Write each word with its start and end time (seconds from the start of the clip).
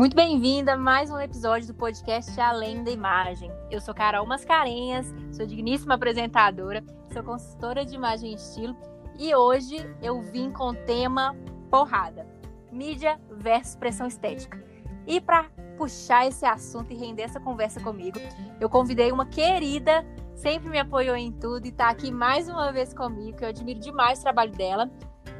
Muito 0.00 0.16
bem-vinda 0.16 0.72
a 0.72 0.76
mais 0.78 1.10
um 1.10 1.20
episódio 1.20 1.66
do 1.66 1.74
podcast 1.74 2.40
Além 2.40 2.82
da 2.82 2.90
Imagem. 2.90 3.52
Eu 3.70 3.82
sou 3.82 3.92
Carol 3.92 4.24
Mascarenhas, 4.24 5.14
sou 5.30 5.44
digníssima 5.44 5.96
apresentadora, 5.96 6.82
sou 7.12 7.22
consultora 7.22 7.84
de 7.84 7.96
imagem 7.96 8.32
e 8.32 8.34
estilo 8.34 8.74
e 9.18 9.34
hoje 9.34 9.76
eu 10.00 10.22
vim 10.22 10.50
com 10.50 10.70
o 10.70 10.74
tema 10.74 11.36
porrada: 11.70 12.26
mídia 12.72 13.20
versus 13.30 13.76
pressão 13.76 14.06
estética. 14.06 14.64
E 15.06 15.20
para 15.20 15.50
puxar 15.76 16.26
esse 16.26 16.46
assunto 16.46 16.94
e 16.94 16.96
render 16.96 17.24
essa 17.24 17.38
conversa 17.38 17.78
comigo, 17.78 18.18
eu 18.58 18.70
convidei 18.70 19.12
uma 19.12 19.26
querida, 19.26 20.02
sempre 20.34 20.70
me 20.70 20.78
apoiou 20.78 21.14
em 21.14 21.30
tudo 21.30 21.66
e 21.66 21.68
está 21.68 21.90
aqui 21.90 22.10
mais 22.10 22.48
uma 22.48 22.72
vez 22.72 22.94
comigo, 22.94 23.36
que 23.36 23.44
eu 23.44 23.50
admiro 23.50 23.78
demais 23.78 24.20
o 24.20 24.22
trabalho 24.22 24.52
dela, 24.52 24.90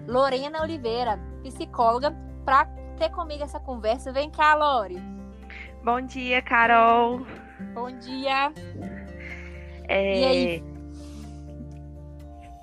Lorena 0.06 0.60
Oliveira, 0.60 1.18
psicóloga, 1.42 2.14
para 2.44 2.66
ter 3.00 3.08
comigo 3.08 3.42
essa 3.42 3.58
conversa. 3.58 4.12
Vem 4.12 4.28
cá, 4.28 4.54
Lore. 4.54 5.02
Bom 5.82 6.02
dia, 6.02 6.42
Carol. 6.42 7.26
Bom 7.72 7.90
dia. 7.98 8.52
É... 9.88 10.20
E 10.20 10.24
aí? 10.24 10.64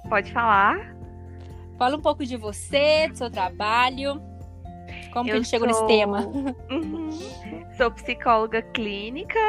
Pode 0.07 0.31
falar? 0.31 0.95
Fala 1.79 1.97
um 1.97 2.01
pouco 2.01 2.23
de 2.23 2.37
você, 2.37 3.07
do 3.07 3.17
seu 3.17 3.31
trabalho. 3.31 4.21
Como 5.11 5.27
eu 5.27 5.31
que 5.31 5.31
a 5.31 5.35
gente 5.37 5.49
sou... 5.49 5.59
chegou 5.59 5.67
nesse 5.67 5.87
tema? 5.87 6.19
Uhum. 6.69 7.09
Sou 7.75 7.89
psicóloga 7.91 8.61
clínica, 8.61 9.39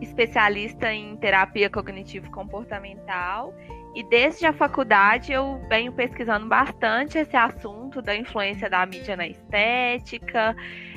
especialista 0.00 0.92
em 0.92 1.16
terapia 1.16 1.68
cognitivo-comportamental. 1.68 3.52
E 3.96 4.02
desde 4.02 4.44
a 4.44 4.52
faculdade 4.52 5.32
eu 5.32 5.58
venho 5.70 5.90
pesquisando 5.90 6.46
bastante 6.46 7.16
esse 7.16 7.34
assunto 7.34 8.02
da 8.02 8.14
influência 8.14 8.68
da 8.68 8.84
mídia 8.84 9.16
na 9.16 9.26
estética, 9.26 10.54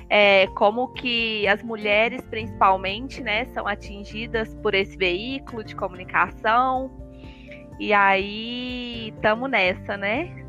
é, 0.09 0.47
como 0.47 0.89
que 0.89 1.47
as 1.47 1.63
mulheres, 1.63 2.21
principalmente, 2.29 3.21
né, 3.21 3.45
são 3.53 3.65
atingidas 3.65 4.53
por 4.55 4.73
esse 4.73 4.97
veículo 4.97 5.63
de 5.63 5.77
comunicação. 5.77 6.91
E 7.79 7.93
aí, 7.93 9.13
estamos 9.15 9.49
nessa, 9.49 9.95
né? 9.95 10.45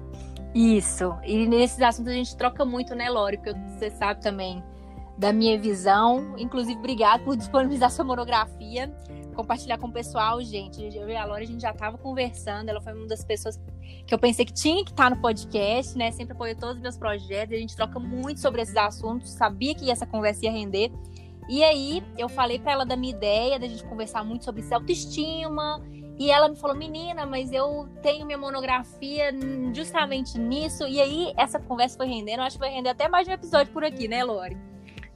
Isso. 0.52 1.16
E 1.22 1.46
nesses 1.46 1.80
assuntos 1.80 2.12
a 2.12 2.16
gente 2.16 2.36
troca 2.36 2.64
muito, 2.64 2.96
né, 2.96 3.08
Lore? 3.08 3.36
Porque 3.36 3.52
você 3.78 3.90
sabe 3.92 4.20
também 4.20 4.60
da 5.16 5.32
minha 5.32 5.56
visão. 5.56 6.34
Inclusive, 6.36 6.76
obrigado 6.80 7.22
por 7.22 7.36
disponibilizar 7.36 7.92
sua 7.92 8.04
monografia, 8.04 8.92
compartilhar 9.42 9.78
com 9.78 9.88
o 9.88 9.92
pessoal, 9.92 10.42
gente. 10.42 10.82
Eu 10.96 11.08
e 11.08 11.16
a 11.16 11.24
Lore, 11.24 11.42
a 11.42 11.46
gente 11.46 11.60
já 11.60 11.70
estava 11.70 11.98
conversando. 11.98 12.68
Ela 12.68 12.80
foi 12.80 12.92
uma 12.92 13.06
das 13.06 13.24
pessoas 13.24 13.58
que 14.06 14.12
eu 14.12 14.18
pensei 14.18 14.44
que 14.44 14.52
tinha 14.52 14.84
que 14.84 14.90
estar 14.90 15.10
no 15.10 15.20
podcast, 15.20 15.96
né? 15.96 16.10
Sempre 16.10 16.34
apoiou 16.34 16.56
todos 16.56 16.76
os 16.76 16.82
meus 16.82 16.96
projetos. 16.96 17.54
A 17.56 17.60
gente 17.60 17.76
troca 17.76 17.98
muito 17.98 18.40
sobre 18.40 18.62
esses 18.62 18.76
assuntos. 18.76 19.30
Sabia 19.30 19.74
que 19.74 19.90
essa 19.90 20.06
conversa 20.06 20.44
ia 20.44 20.52
render. 20.52 20.90
E 21.48 21.64
aí, 21.64 22.02
eu 22.16 22.28
falei 22.28 22.58
para 22.58 22.72
ela 22.72 22.86
da 22.86 22.96
minha 22.96 23.12
ideia, 23.12 23.58
da 23.58 23.66
gente 23.66 23.84
conversar 23.84 24.22
muito 24.22 24.44
sobre 24.44 24.62
autoestima 24.72 25.82
e 26.20 26.30
ela 26.30 26.50
me 26.50 26.56
falou, 26.56 26.76
menina, 26.76 27.24
mas 27.24 27.50
eu 27.50 27.88
tenho 28.02 28.26
minha 28.26 28.36
monografia 28.36 29.32
justamente 29.72 30.38
nisso. 30.38 30.86
E 30.86 31.00
aí, 31.00 31.32
essa 31.34 31.58
conversa 31.58 31.96
foi 31.96 32.06
rendendo. 32.06 32.40
Eu 32.40 32.44
acho 32.44 32.56
que 32.56 32.60
vai 32.60 32.70
render 32.70 32.90
até 32.90 33.08
mais 33.08 33.24
de 33.24 33.30
um 33.30 33.34
episódio 33.34 33.72
por 33.72 33.82
aqui, 33.82 34.06
né, 34.06 34.22
Lori? 34.22 34.54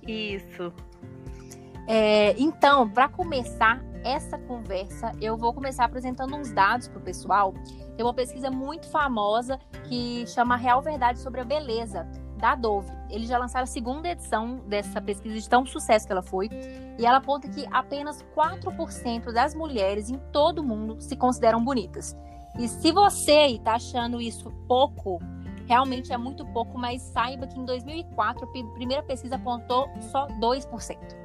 Isso. 0.09 0.73
É, 1.87 2.35
então, 2.39 2.89
para 2.89 3.07
começar 3.07 3.85
essa 4.05 4.39
conversa, 4.39 5.13
eu 5.21 5.37
vou 5.37 5.53
começar 5.53 5.87
apresentando 5.87 6.37
uns 6.37 6.53
dados 6.53 6.87
para 6.87 6.99
o 6.99 7.03
pessoal. 7.03 7.55
Tem 7.97 8.05
uma 8.05 8.15
pesquisa 8.15 8.51
muito 8.51 8.87
famosa 8.89 9.59
que 9.89 10.27
chama 10.27 10.57
Real 10.57 10.83
Verdade 10.83 11.19
sobre 11.19 11.41
a 11.41 11.45
Beleza 11.45 12.07
da 12.37 12.55
Dove. 12.55 12.93
Eles 13.09 13.29
já 13.29 13.39
lançaram 13.39 13.65
a 13.65 13.67
segunda 13.67 14.09
edição 14.09 14.59
dessa 14.69 15.01
pesquisa 15.01 15.35
de 15.35 15.49
tão 15.49 15.65
sucesso 15.65 16.07
que 16.07 16.13
ela 16.13 16.23
foi, 16.23 16.51
e 16.99 17.07
ela 17.07 17.17
aponta 17.17 17.49
que 17.49 17.67
apenas 17.73 18.23
4% 18.37 19.33
das 19.33 19.55
mulheres 19.55 20.11
em 20.11 20.19
todo 20.31 20.59
o 20.59 20.65
mundo 20.65 21.01
se 21.01 21.17
consideram 21.17 21.65
bonitas. 21.65 22.15
E 22.59 22.69
se 22.69 22.93
você 22.93 23.47
está 23.47 23.75
achando 23.75 24.21
isso 24.21 24.51
pouco, 24.69 25.19
realmente 25.67 26.13
é 26.13 26.19
muito 26.19 26.45
pouco, 26.47 26.79
mas 26.79 27.03
saiba 27.03 27.47
que 27.47 27.59
em 27.59 27.65
2004 27.65 28.45
a 28.45 28.75
primeira 28.75 29.03
pesquisa 29.03 29.37
apontou 29.37 29.89
só 30.13 30.27
2%. 30.41 31.24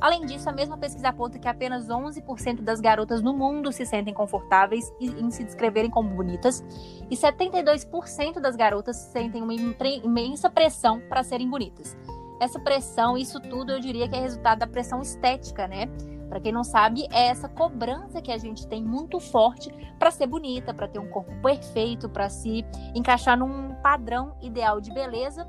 Além 0.00 0.24
disso, 0.24 0.48
a 0.48 0.52
mesma 0.52 0.78
pesquisa 0.78 1.08
aponta 1.08 1.38
que 1.38 1.48
apenas 1.48 1.88
11% 1.88 2.62
das 2.62 2.80
garotas 2.80 3.20
no 3.20 3.32
mundo 3.34 3.72
se 3.72 3.84
sentem 3.84 4.14
confortáveis 4.14 4.92
em 5.00 5.30
se 5.30 5.42
descreverem 5.42 5.90
como 5.90 6.10
bonitas, 6.10 6.64
e 7.10 7.16
72% 7.16 8.40
das 8.40 8.54
garotas 8.54 8.96
sentem 8.96 9.42
uma 9.42 9.54
imensa 9.54 10.48
pressão 10.48 11.00
para 11.08 11.24
serem 11.24 11.48
bonitas. 11.48 11.96
Essa 12.40 12.60
pressão, 12.60 13.18
isso 13.18 13.40
tudo, 13.40 13.72
eu 13.72 13.80
diria 13.80 14.08
que 14.08 14.14
é 14.14 14.20
resultado 14.20 14.60
da 14.60 14.66
pressão 14.66 15.02
estética, 15.02 15.66
né? 15.66 15.86
Para 16.28 16.40
quem 16.40 16.52
não 16.52 16.62
sabe, 16.62 17.06
é 17.10 17.28
essa 17.28 17.48
cobrança 17.48 18.20
que 18.22 18.30
a 18.30 18.38
gente 18.38 18.66
tem 18.68 18.84
muito 18.84 19.18
forte 19.18 19.72
para 19.98 20.10
ser 20.10 20.26
bonita, 20.26 20.72
para 20.72 20.86
ter 20.86 21.00
um 21.00 21.08
corpo 21.08 21.32
perfeito, 21.42 22.08
para 22.08 22.28
se 22.28 22.64
encaixar 22.94 23.36
num 23.36 23.74
padrão 23.82 24.36
ideal 24.40 24.80
de 24.80 24.92
beleza 24.92 25.48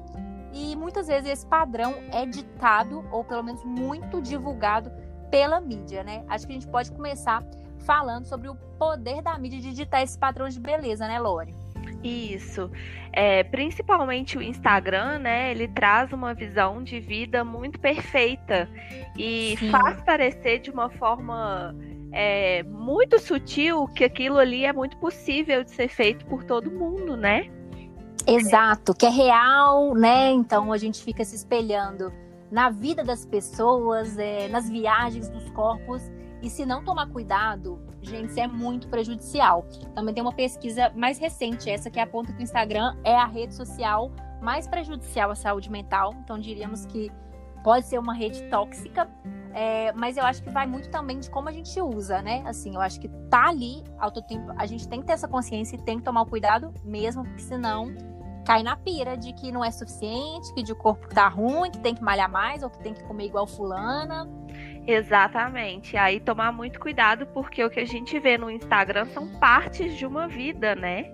e 0.54 0.76
muitas 0.76 1.08
vezes 1.08 1.30
esse 1.30 1.46
padrão 1.46 1.96
é 2.12 2.26
ditado, 2.26 3.06
ou 3.12 3.24
pelo 3.24 3.44
menos 3.44 3.64
muito 3.64 4.22
divulgado, 4.22 4.92
pela 5.30 5.62
mídia, 5.62 6.04
né? 6.04 6.24
Acho 6.28 6.48
que 6.48 6.54
a 6.54 6.56
gente 6.56 6.68
pode 6.68 6.92
começar 6.92 7.44
falando 7.80 8.26
sobre 8.26 8.50
o 8.50 8.56
poder 8.78 9.22
da 9.22 9.38
mídia 9.38 9.60
de 9.60 9.74
ditar 9.74 10.02
esse 10.02 10.18
padrão 10.18 10.48
de 10.48 10.60
beleza, 10.60 11.08
né, 11.08 11.20
Lore? 11.20 11.56
Isso. 12.04 12.72
É, 13.12 13.44
principalmente 13.44 14.38
o 14.38 14.42
Instagram, 14.42 15.20
né? 15.20 15.52
Ele 15.52 15.68
traz 15.68 16.12
uma 16.14 16.34
visão 16.34 16.84
de 16.84 17.00
vida 17.00 17.44
muito 17.44 17.80
perfeita 17.80 18.70
e 19.18 19.56
Sim. 19.58 19.70
faz 19.70 20.02
parecer 20.02 20.60
de 20.60 20.70
uma 20.70 20.90
forma 20.90 21.76
é, 22.12 22.64
muito 22.64 23.20
sutil 23.20 23.88
que 23.88 24.04
aquilo 24.04 24.38
ali 24.38 24.66
é 24.66 24.74
muito 24.74 24.98
possível 24.98 25.64
de 25.64 25.72
ser 25.72 25.90
feito 25.90 26.26
por 26.26 26.44
todo 26.44 26.72
mundo, 26.72 27.18
né? 27.18 27.50
Exato, 28.30 28.94
que 28.94 29.06
é 29.06 29.10
real, 29.10 29.94
né? 29.96 30.32
Então 30.32 30.72
a 30.72 30.78
gente 30.78 31.04
fica 31.04 31.26
se 31.26 31.36
espelhando 31.36 32.14
na 32.52 32.70
vida 32.70 33.04
das 33.04 33.26
pessoas, 33.26 34.18
é, 34.18 34.48
nas 34.48 34.70
viagens 34.70 35.30
dos 35.30 35.50
corpos. 35.52 36.02
E 36.42 36.50
se 36.50 36.66
não 36.66 36.84
tomar 36.84 37.08
cuidado, 37.10 37.80
gente, 38.02 38.30
isso 38.30 38.40
é 38.40 38.48
muito 38.48 38.88
prejudicial. 38.88 39.66
Também 39.94 40.14
tem 40.14 40.24
uma 40.24 40.32
pesquisa 40.32 40.92
mais 40.96 41.18
recente, 41.18 41.70
essa 41.70 41.90
que 41.90 42.00
aponta 42.00 42.32
que 42.32 42.40
o 42.40 42.44
Instagram 42.44 42.96
é 43.04 43.16
a 43.16 43.26
rede 43.26 43.54
social 43.54 44.12
mais 44.42 44.68
prejudicial 44.68 45.32
à 45.32 45.36
saúde 45.36 45.70
mental. 45.70 46.14
Então 46.24 46.40
diríamos 46.40 46.86
que 46.86 47.12
pode 47.64 47.88
ser 47.88 48.00
uma 48.00 48.14
rede 48.14 48.42
tóxica, 48.44 49.10
é, 49.54 49.92
mas 49.94 50.16
eu 50.16 50.24
acho 50.24 50.42
que 50.42 50.50
vai 50.50 50.66
muito 50.66 50.90
também 50.90 51.20
de 51.20 51.30
como 51.30 51.50
a 51.50 51.52
gente 51.52 51.82
usa, 51.82 52.22
né? 52.22 52.42
Assim, 52.46 52.76
eu 52.76 52.82
acho 52.82 53.00
que 53.02 53.10
tá 53.30 53.50
ali 53.50 53.84
ao 53.98 54.12
tempo, 54.12 54.54
a 54.56 54.66
gente 54.66 54.88
tem 54.88 55.02
que 55.02 55.08
ter 55.08 55.14
essa 55.14 55.28
consciência 55.28 55.76
e 55.76 55.82
tem 55.82 55.98
que 55.98 56.04
tomar 56.04 56.22
o 56.22 56.26
cuidado 56.26 56.74
mesmo, 56.86 57.24
porque 57.24 57.42
senão 57.42 57.94
cai 58.50 58.64
na 58.64 58.76
pira 58.76 59.16
de 59.16 59.32
que 59.32 59.52
não 59.52 59.64
é 59.64 59.70
suficiente, 59.70 60.52
que 60.56 60.64
de 60.64 60.74
corpo 60.74 61.08
tá 61.14 61.28
ruim, 61.28 61.70
que 61.70 61.78
tem 61.78 61.94
que 61.94 62.02
malhar 62.02 62.28
mais 62.28 62.64
ou 62.64 62.70
que 62.72 62.80
tem 62.80 62.96
que 62.96 63.04
comer 63.04 63.26
igual 63.26 63.46
fulana. 63.46 64.28
Exatamente. 64.88 65.96
Aí 65.96 66.20
tomar 66.20 66.52
muito 66.52 66.80
cuidado 66.80 67.28
porque 67.28 67.64
o 67.64 67.70
que 67.70 67.80
a 67.80 67.86
gente 67.86 68.18
vê 68.18 68.40
no 68.40 68.50
Instagram 68.50 69.06
são 69.06 69.28
partes 69.40 69.96
de 69.96 70.04
uma 70.04 70.28
vida, 70.28 70.74
né? 70.74 71.14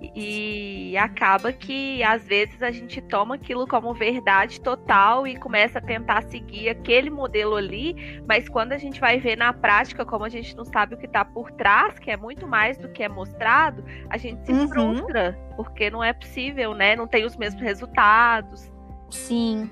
E 0.00 0.96
acaba 0.98 1.52
que 1.52 2.02
às 2.02 2.26
vezes 2.26 2.62
a 2.62 2.70
gente 2.70 3.00
toma 3.00 3.36
aquilo 3.36 3.66
como 3.66 3.94
verdade 3.94 4.60
total 4.60 5.26
e 5.26 5.36
começa 5.36 5.78
a 5.78 5.82
tentar 5.82 6.22
seguir 6.24 6.68
aquele 6.68 7.08
modelo 7.08 7.56
ali, 7.56 8.22
mas 8.28 8.48
quando 8.48 8.72
a 8.72 8.78
gente 8.78 9.00
vai 9.00 9.18
ver 9.18 9.36
na 9.36 9.52
prática, 9.52 10.04
como 10.04 10.24
a 10.24 10.28
gente 10.28 10.54
não 10.54 10.64
sabe 10.64 10.94
o 10.94 10.98
que 10.98 11.06
está 11.06 11.24
por 11.24 11.50
trás, 11.52 11.98
que 11.98 12.10
é 12.10 12.16
muito 12.16 12.46
mais 12.46 12.76
do 12.76 12.90
que 12.90 13.02
é 13.02 13.08
mostrado, 13.08 13.84
a 14.10 14.18
gente 14.18 14.44
se 14.44 14.52
uhum. 14.52 14.68
frustra, 14.68 15.38
porque 15.56 15.90
não 15.90 16.04
é 16.04 16.12
possível, 16.12 16.74
né? 16.74 16.94
Não 16.94 17.06
tem 17.06 17.24
os 17.24 17.36
mesmos 17.36 17.62
resultados. 17.62 18.70
Sim. 19.10 19.70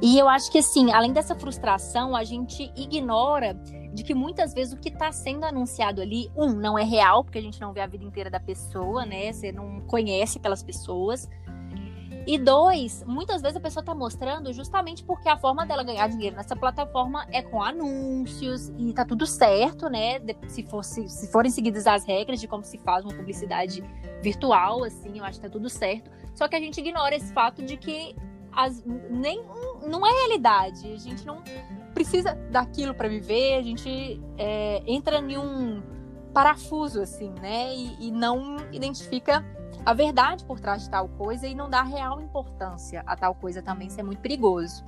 E 0.00 0.18
eu 0.18 0.28
acho 0.28 0.50
que 0.50 0.58
assim, 0.58 0.92
além 0.92 1.12
dessa 1.12 1.34
frustração, 1.34 2.14
a 2.14 2.24
gente 2.24 2.70
ignora 2.76 3.54
de 3.92 4.02
que 4.02 4.14
muitas 4.14 4.54
vezes 4.54 4.72
o 4.72 4.76
que 4.76 4.88
está 4.88 5.12
sendo 5.12 5.44
anunciado 5.44 6.00
ali, 6.00 6.30
um, 6.36 6.50
não 6.50 6.78
é 6.78 6.84
real, 6.84 7.22
porque 7.22 7.38
a 7.38 7.42
gente 7.42 7.60
não 7.60 7.72
vê 7.72 7.80
a 7.80 7.86
vida 7.86 8.04
inteira 8.04 8.30
da 8.30 8.40
pessoa, 8.40 9.04
né? 9.04 9.32
Você 9.32 9.52
não 9.52 9.80
conhece 9.82 10.38
aquelas 10.38 10.62
pessoas. 10.62 11.28
E 12.24 12.38
dois, 12.38 13.02
muitas 13.04 13.42
vezes 13.42 13.56
a 13.56 13.60
pessoa 13.60 13.82
está 13.82 13.94
mostrando 13.94 14.52
justamente 14.52 15.02
porque 15.02 15.28
a 15.28 15.36
forma 15.36 15.66
dela 15.66 15.82
ganhar 15.82 16.08
dinheiro 16.08 16.36
nessa 16.36 16.54
plataforma 16.54 17.26
é 17.32 17.42
com 17.42 17.60
anúncios 17.60 18.68
e 18.78 18.92
tá 18.92 19.04
tudo 19.04 19.26
certo, 19.26 19.88
né? 19.88 20.20
Se, 20.46 20.62
fosse, 20.62 21.08
se 21.08 21.30
forem 21.32 21.50
seguidas 21.50 21.86
as 21.86 22.04
regras 22.04 22.40
de 22.40 22.46
como 22.46 22.62
se 22.62 22.78
faz 22.78 23.04
uma 23.04 23.12
publicidade 23.12 23.82
virtual, 24.22 24.84
assim, 24.84 25.18
eu 25.18 25.24
acho 25.24 25.40
que 25.40 25.46
tá 25.46 25.50
tudo 25.50 25.68
certo. 25.68 26.10
Só 26.34 26.46
que 26.46 26.54
a 26.54 26.60
gente 26.60 26.78
ignora 26.78 27.14
esse 27.14 27.32
fato 27.32 27.60
de 27.60 27.76
que 27.76 28.14
as, 28.52 28.84
nem 29.10 29.42
não 29.84 30.06
é 30.06 30.10
realidade. 30.10 30.92
A 30.92 30.98
gente 30.98 31.26
não 31.26 31.42
precisa 31.92 32.34
daquilo 32.50 32.94
para 32.94 33.08
viver. 33.08 33.54
A 33.54 33.62
gente 33.62 34.20
é, 34.38 34.82
entra 34.86 35.18
em 35.18 35.38
um 35.38 35.82
parafuso 36.32 37.00
assim, 37.00 37.32
né? 37.40 37.74
E, 37.74 38.08
e, 38.08 38.10
não 38.10 38.56
identifica 38.72 39.44
a 39.84 39.92
verdade 39.92 40.44
por 40.44 40.60
trás 40.60 40.82
de 40.82 40.90
tal 40.90 41.08
coisa 41.08 41.46
e 41.46 41.54
não 41.54 41.68
dá 41.68 41.82
real 41.82 42.20
importância 42.20 43.02
a 43.06 43.16
tal 43.16 43.34
coisa 43.34 43.62
também. 43.62 43.88
Isso 43.88 44.00
é 44.00 44.02
muito 44.02 44.20
perigoso. 44.20 44.84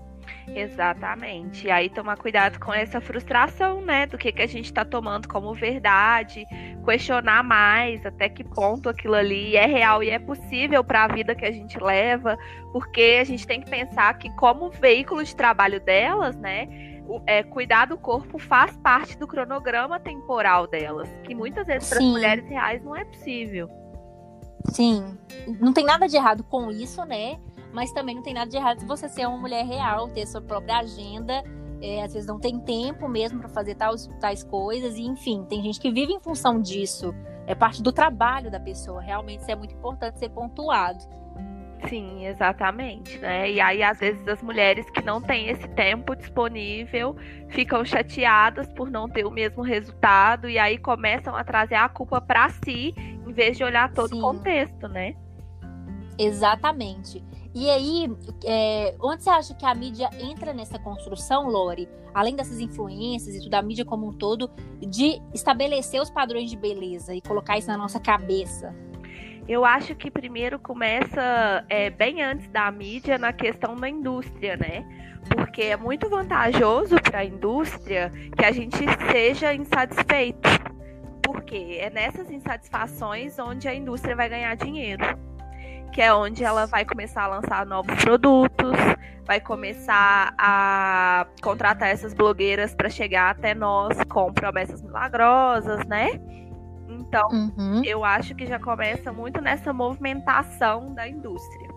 Exatamente. 0.48 1.66
E 1.66 1.70
aí 1.70 1.88
tomar 1.88 2.16
cuidado 2.16 2.58
com 2.58 2.72
essa 2.72 3.00
frustração, 3.00 3.80
né? 3.80 4.06
Do 4.06 4.18
que, 4.18 4.32
que 4.32 4.42
a 4.42 4.46
gente 4.46 4.66
está 4.66 4.84
tomando 4.84 5.28
como 5.28 5.52
verdade, 5.54 6.46
questionar 6.84 7.42
mais 7.42 8.04
até 8.04 8.28
que 8.28 8.44
ponto 8.44 8.88
aquilo 8.88 9.14
ali 9.14 9.56
é 9.56 9.66
real 9.66 10.02
e 10.02 10.10
é 10.10 10.18
possível 10.18 10.84
para 10.84 11.04
a 11.04 11.08
vida 11.08 11.34
que 11.34 11.44
a 11.44 11.52
gente 11.52 11.78
leva, 11.78 12.36
porque 12.72 13.18
a 13.20 13.24
gente 13.24 13.46
tem 13.46 13.60
que 13.60 13.70
pensar 13.70 14.16
que 14.18 14.30
como 14.36 14.70
veículo 14.70 15.22
de 15.24 15.34
trabalho 15.34 15.80
delas, 15.80 16.36
né? 16.36 16.93
É, 17.26 17.42
cuidar 17.42 17.86
do 17.86 17.98
corpo 17.98 18.38
faz 18.38 18.76
parte 18.78 19.18
do 19.18 19.26
cronograma 19.26 20.00
temporal 20.00 20.66
delas, 20.66 21.08
que 21.22 21.34
muitas 21.34 21.66
vezes 21.66 21.88
para 21.88 21.98
as 21.98 22.04
mulheres 22.04 22.48
reais 22.48 22.82
não 22.82 22.96
é 22.96 23.04
possível. 23.04 23.68
Sim, 24.70 25.18
não 25.60 25.72
tem 25.72 25.84
nada 25.84 26.08
de 26.08 26.16
errado 26.16 26.42
com 26.44 26.70
isso, 26.70 27.04
né? 27.04 27.38
Mas 27.72 27.92
também 27.92 28.14
não 28.14 28.22
tem 28.22 28.32
nada 28.32 28.50
de 28.50 28.56
errado 28.56 28.80
se 28.80 28.86
você 28.86 29.08
ser 29.08 29.26
uma 29.26 29.36
mulher 29.36 29.64
real, 29.64 30.08
ter 30.08 30.26
sua 30.26 30.40
própria 30.40 30.78
agenda. 30.78 31.42
É, 31.82 32.02
às 32.02 32.14
vezes 32.14 32.26
não 32.26 32.38
tem 32.38 32.58
tempo 32.60 33.06
mesmo 33.08 33.40
para 33.40 33.48
fazer 33.48 33.74
tais, 33.74 34.08
tais 34.18 34.42
coisas, 34.42 34.96
e 34.96 35.02
enfim, 35.02 35.44
tem 35.48 35.62
gente 35.62 35.78
que 35.78 35.92
vive 35.92 36.12
em 36.12 36.20
função 36.20 36.60
disso. 36.60 37.14
É 37.46 37.54
parte 37.54 37.82
do 37.82 37.92
trabalho 37.92 38.50
da 38.50 38.58
pessoa. 38.58 39.02
Realmente 39.02 39.40
isso 39.40 39.50
é 39.50 39.54
muito 39.54 39.74
importante 39.74 40.18
ser 40.18 40.30
pontuado. 40.30 41.04
Sim, 41.88 42.26
exatamente, 42.26 43.18
né? 43.18 43.50
E 43.50 43.60
aí, 43.60 43.82
às 43.82 43.98
vezes, 43.98 44.26
as 44.26 44.42
mulheres 44.42 44.88
que 44.90 45.02
não 45.02 45.20
têm 45.20 45.48
esse 45.48 45.68
tempo 45.68 46.14
disponível 46.14 47.16
ficam 47.48 47.84
chateadas 47.84 48.72
por 48.72 48.90
não 48.90 49.08
ter 49.08 49.24
o 49.24 49.30
mesmo 49.30 49.62
resultado 49.62 50.48
e 50.48 50.58
aí 50.58 50.78
começam 50.78 51.36
a 51.36 51.44
trazer 51.44 51.74
a 51.74 51.88
culpa 51.88 52.20
para 52.20 52.48
si, 52.48 52.94
em 52.96 53.32
vez 53.32 53.56
de 53.56 53.64
olhar 53.64 53.92
todo 53.92 54.10
Sim. 54.10 54.18
o 54.18 54.20
contexto, 54.20 54.88
né? 54.88 55.14
Exatamente. 56.18 57.22
E 57.54 57.70
aí, 57.70 58.10
é, 58.44 58.96
onde 59.00 59.22
você 59.22 59.30
acha 59.30 59.54
que 59.54 59.64
a 59.64 59.74
mídia 59.74 60.10
entra 60.18 60.52
nessa 60.52 60.78
construção, 60.78 61.48
Lori? 61.48 61.88
Além 62.12 62.34
dessas 62.34 62.58
influências 62.60 63.36
e 63.36 63.40
tudo, 63.40 63.54
a 63.54 63.62
mídia 63.62 63.84
como 63.84 64.08
um 64.08 64.12
todo, 64.12 64.50
de 64.80 65.20
estabelecer 65.32 66.00
os 66.00 66.10
padrões 66.10 66.50
de 66.50 66.56
beleza 66.56 67.14
e 67.14 67.20
colocar 67.20 67.58
isso 67.58 67.68
na 67.68 67.76
nossa 67.76 68.00
cabeça? 68.00 68.74
Eu 69.46 69.64
acho 69.64 69.94
que 69.94 70.10
primeiro 70.10 70.58
começa 70.58 71.64
é, 71.68 71.90
bem 71.90 72.22
antes 72.22 72.48
da 72.48 72.70
mídia 72.70 73.18
na 73.18 73.32
questão 73.32 73.76
da 73.76 73.88
indústria, 73.88 74.56
né? 74.56 74.84
Porque 75.28 75.62
é 75.62 75.76
muito 75.76 76.08
vantajoso 76.08 76.96
para 77.00 77.20
a 77.20 77.24
indústria 77.24 78.10
que 78.36 78.44
a 78.44 78.52
gente 78.52 78.78
seja 79.10 79.54
insatisfeito. 79.54 80.48
Porque 81.22 81.78
é 81.80 81.90
nessas 81.90 82.30
insatisfações 82.30 83.38
onde 83.38 83.68
a 83.68 83.74
indústria 83.74 84.16
vai 84.16 84.28
ganhar 84.28 84.54
dinheiro 84.54 85.04
que 85.94 86.02
é 86.02 86.12
onde 86.12 86.42
ela 86.42 86.66
vai 86.66 86.84
começar 86.84 87.22
a 87.22 87.26
lançar 87.28 87.64
novos 87.64 87.94
produtos, 88.02 88.76
vai 89.24 89.40
começar 89.40 90.34
a 90.36 91.24
contratar 91.40 91.88
essas 91.88 92.12
blogueiras 92.12 92.74
para 92.74 92.90
chegar 92.90 93.30
até 93.30 93.54
nós 93.54 93.96
com 94.08 94.32
promessas 94.32 94.82
milagrosas, 94.82 95.86
né? 95.86 96.20
Então, 97.14 97.28
uhum. 97.30 97.84
eu 97.84 98.04
acho 98.04 98.34
que 98.34 98.44
já 98.44 98.58
começa 98.58 99.12
muito 99.12 99.40
nessa 99.40 99.72
movimentação 99.72 100.92
da 100.92 101.08
indústria. 101.08 101.68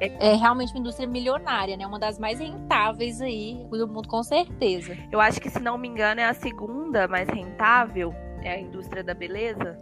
É, 0.00 0.30
é 0.30 0.34
realmente 0.34 0.72
uma 0.72 0.80
indústria 0.80 1.06
milionária, 1.06 1.76
né? 1.76 1.86
Uma 1.86 1.98
das 1.98 2.18
mais 2.18 2.38
rentáveis 2.38 3.20
aí 3.20 3.66
do 3.70 3.86
mundo, 3.86 4.08
com 4.08 4.22
certeza. 4.22 4.96
Eu 5.12 5.20
acho 5.20 5.38
que, 5.38 5.50
se 5.50 5.60
não 5.60 5.76
me 5.76 5.86
engano, 5.86 6.22
é 6.22 6.24
a 6.24 6.32
segunda 6.32 7.06
mais 7.06 7.28
rentável, 7.28 8.14
é 8.42 8.52
a 8.52 8.58
indústria 8.58 9.04
da 9.04 9.12
beleza. 9.12 9.78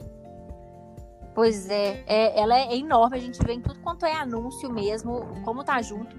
Pois 1.32 1.70
é, 1.70 2.02
é, 2.06 2.40
ela 2.40 2.58
é 2.58 2.74
enorme, 2.74 3.18
a 3.18 3.20
gente 3.20 3.38
vê 3.44 3.52
em 3.52 3.60
tudo 3.60 3.78
quanto 3.80 4.04
é 4.04 4.14
anúncio 4.14 4.72
mesmo, 4.72 5.42
como 5.44 5.62
tá 5.62 5.80
junto. 5.80 6.16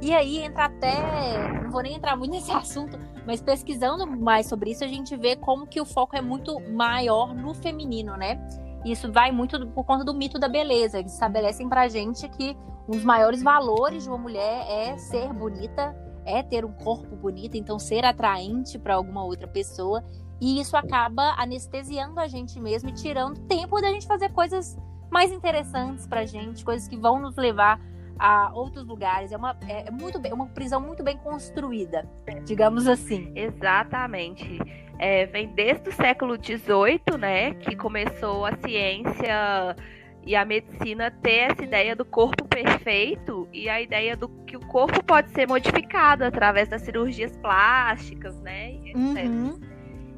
E 0.00 0.14
aí 0.14 0.38
entra 0.38 0.66
até, 0.66 1.60
não 1.62 1.70
vou 1.70 1.82
nem 1.82 1.94
entrar 1.94 2.16
muito 2.16 2.30
nesse 2.32 2.52
assunto, 2.52 2.98
mas 3.26 3.40
pesquisando 3.40 4.06
mais 4.06 4.46
sobre 4.46 4.70
isso, 4.70 4.84
a 4.84 4.88
gente 4.88 5.16
vê 5.16 5.36
como 5.36 5.66
que 5.66 5.80
o 5.80 5.84
foco 5.84 6.16
é 6.16 6.20
muito 6.20 6.58
maior 6.70 7.34
no 7.34 7.52
feminino, 7.54 8.16
né? 8.16 8.40
Isso 8.84 9.10
vai 9.12 9.32
muito 9.32 9.66
por 9.68 9.84
conta 9.84 10.04
do 10.04 10.14
mito 10.14 10.38
da 10.38 10.48
beleza. 10.48 10.98
Eles 10.98 11.12
estabelecem 11.12 11.68
pra 11.68 11.88
gente 11.88 12.28
que 12.28 12.56
um 12.88 12.92
dos 12.92 13.04
maiores 13.04 13.42
valores 13.42 14.04
de 14.04 14.08
uma 14.08 14.18
mulher 14.18 14.64
é 14.68 14.96
ser 14.96 15.32
bonita, 15.32 15.94
é 16.24 16.42
ter 16.42 16.64
um 16.64 16.72
corpo 16.72 17.16
bonito, 17.16 17.56
então 17.56 17.78
ser 17.78 18.04
atraente 18.04 18.78
para 18.78 18.94
alguma 18.94 19.24
outra 19.24 19.48
pessoa. 19.48 20.04
E 20.40 20.60
isso 20.60 20.76
acaba 20.76 21.34
anestesiando 21.36 22.20
a 22.20 22.28
gente 22.28 22.60
mesmo 22.60 22.90
e 22.90 22.92
tirando 22.92 23.40
tempo 23.46 23.80
da 23.80 23.90
gente 23.90 24.06
fazer 24.06 24.32
coisas 24.32 24.78
mais 25.10 25.32
interessantes 25.32 26.06
pra 26.06 26.24
gente, 26.24 26.64
coisas 26.64 26.86
que 26.86 26.96
vão 26.96 27.18
nos 27.18 27.36
levar 27.36 27.80
a 28.18 28.50
outros 28.52 28.86
lugares. 28.86 29.32
É 29.32 29.36
uma, 29.36 29.56
é, 29.66 29.88
é 29.88 29.90
muito 29.90 30.18
bem, 30.18 30.32
uma 30.32 30.46
prisão 30.46 30.80
muito 30.80 31.02
bem 31.02 31.16
construída, 31.18 32.08
digamos 32.44 32.86
assim. 32.86 33.32
Exatamente. 33.34 34.58
É, 34.98 35.26
vem 35.26 35.48
desde 35.48 35.88
o 35.88 35.92
século 35.92 36.34
XVIII, 36.34 37.16
né, 37.18 37.54
que 37.54 37.76
começou 37.76 38.44
a 38.44 38.56
ciência 38.56 39.76
e 40.24 40.34
a 40.34 40.44
medicina 40.44 41.10
ter 41.10 41.52
essa 41.52 41.62
ideia 41.62 41.94
do 41.94 42.04
corpo 42.04 42.44
perfeito 42.44 43.48
e 43.52 43.68
a 43.68 43.80
ideia 43.80 44.16
do 44.16 44.28
que 44.28 44.56
o 44.56 44.60
corpo 44.66 45.02
pode 45.04 45.30
ser 45.30 45.46
modificado 45.46 46.24
através 46.24 46.68
das 46.68 46.82
cirurgias 46.82 47.36
plásticas, 47.38 48.38
né? 48.40 48.72
Uhum. 48.94 49.58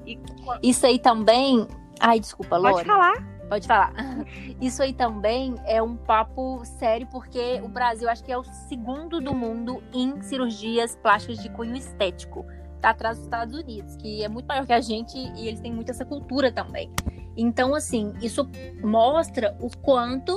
E... 0.06 0.18
Isso 0.62 0.86
aí 0.86 0.98
também. 0.98 1.68
Ai, 2.00 2.18
desculpa, 2.18 2.56
Lore. 2.56 2.72
Pode 2.72 2.86
falar. 2.86 3.39
Pode 3.50 3.66
falar. 3.66 3.92
Isso 4.62 4.80
aí 4.80 4.92
também 4.92 5.56
é 5.66 5.82
um 5.82 5.96
papo 5.96 6.64
sério, 6.64 7.08
porque 7.08 7.60
o 7.64 7.68
Brasil 7.68 8.08
acho 8.08 8.22
que 8.22 8.30
é 8.30 8.38
o 8.38 8.44
segundo 8.44 9.20
do 9.20 9.34
mundo 9.34 9.82
em 9.92 10.22
cirurgias 10.22 10.94
plásticas 10.94 11.42
de 11.42 11.48
cunho 11.48 11.74
estético. 11.74 12.46
Tá 12.80 12.90
atrás 12.90 13.16
dos 13.16 13.24
Estados 13.24 13.52
Unidos, 13.52 13.96
que 13.96 14.22
é 14.22 14.28
muito 14.28 14.46
maior 14.46 14.64
que 14.64 14.72
a 14.72 14.80
gente 14.80 15.18
e 15.18 15.48
eles 15.48 15.58
têm 15.58 15.72
muito 15.72 15.90
essa 15.90 16.04
cultura 16.04 16.52
também. 16.52 16.92
Então, 17.36 17.74
assim, 17.74 18.14
isso 18.22 18.48
mostra 18.84 19.56
o 19.60 19.68
quanto 19.78 20.32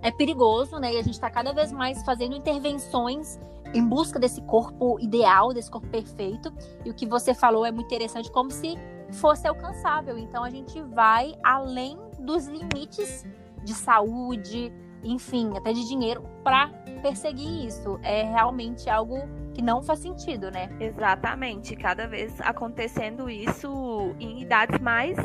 é 0.00 0.10
perigoso, 0.10 0.78
né? 0.78 0.94
E 0.94 0.96
a 0.96 1.02
gente 1.02 1.14
está 1.14 1.28
cada 1.28 1.52
vez 1.52 1.70
mais 1.70 2.02
fazendo 2.02 2.34
intervenções 2.34 3.38
em 3.74 3.86
busca 3.86 4.18
desse 4.18 4.40
corpo 4.40 4.98
ideal, 4.98 5.52
desse 5.52 5.70
corpo 5.70 5.86
perfeito. 5.88 6.50
E 6.82 6.90
o 6.90 6.94
que 6.94 7.04
você 7.04 7.34
falou 7.34 7.66
é 7.66 7.70
muito 7.70 7.86
interessante, 7.86 8.32
como 8.32 8.50
se 8.50 8.74
fosse 9.12 9.46
alcançável. 9.46 10.16
Então 10.16 10.42
a 10.42 10.48
gente 10.48 10.80
vai 10.80 11.34
além 11.44 12.07
dos 12.18 12.46
limites 12.46 13.26
de 13.62 13.74
saúde, 13.74 14.72
enfim, 15.02 15.56
até 15.56 15.72
de 15.72 15.86
dinheiro 15.86 16.22
para 16.42 16.68
perseguir 17.02 17.66
isso. 17.66 17.98
É 18.02 18.22
realmente 18.22 18.88
algo 18.88 19.16
que 19.54 19.62
não 19.62 19.82
faz 19.82 20.00
sentido, 20.00 20.50
né? 20.50 20.68
Exatamente. 20.80 21.76
Cada 21.76 22.06
vez 22.06 22.40
acontecendo 22.40 23.28
isso 23.28 24.14
em 24.18 24.40
idades 24.42 24.78
mais 24.80 25.16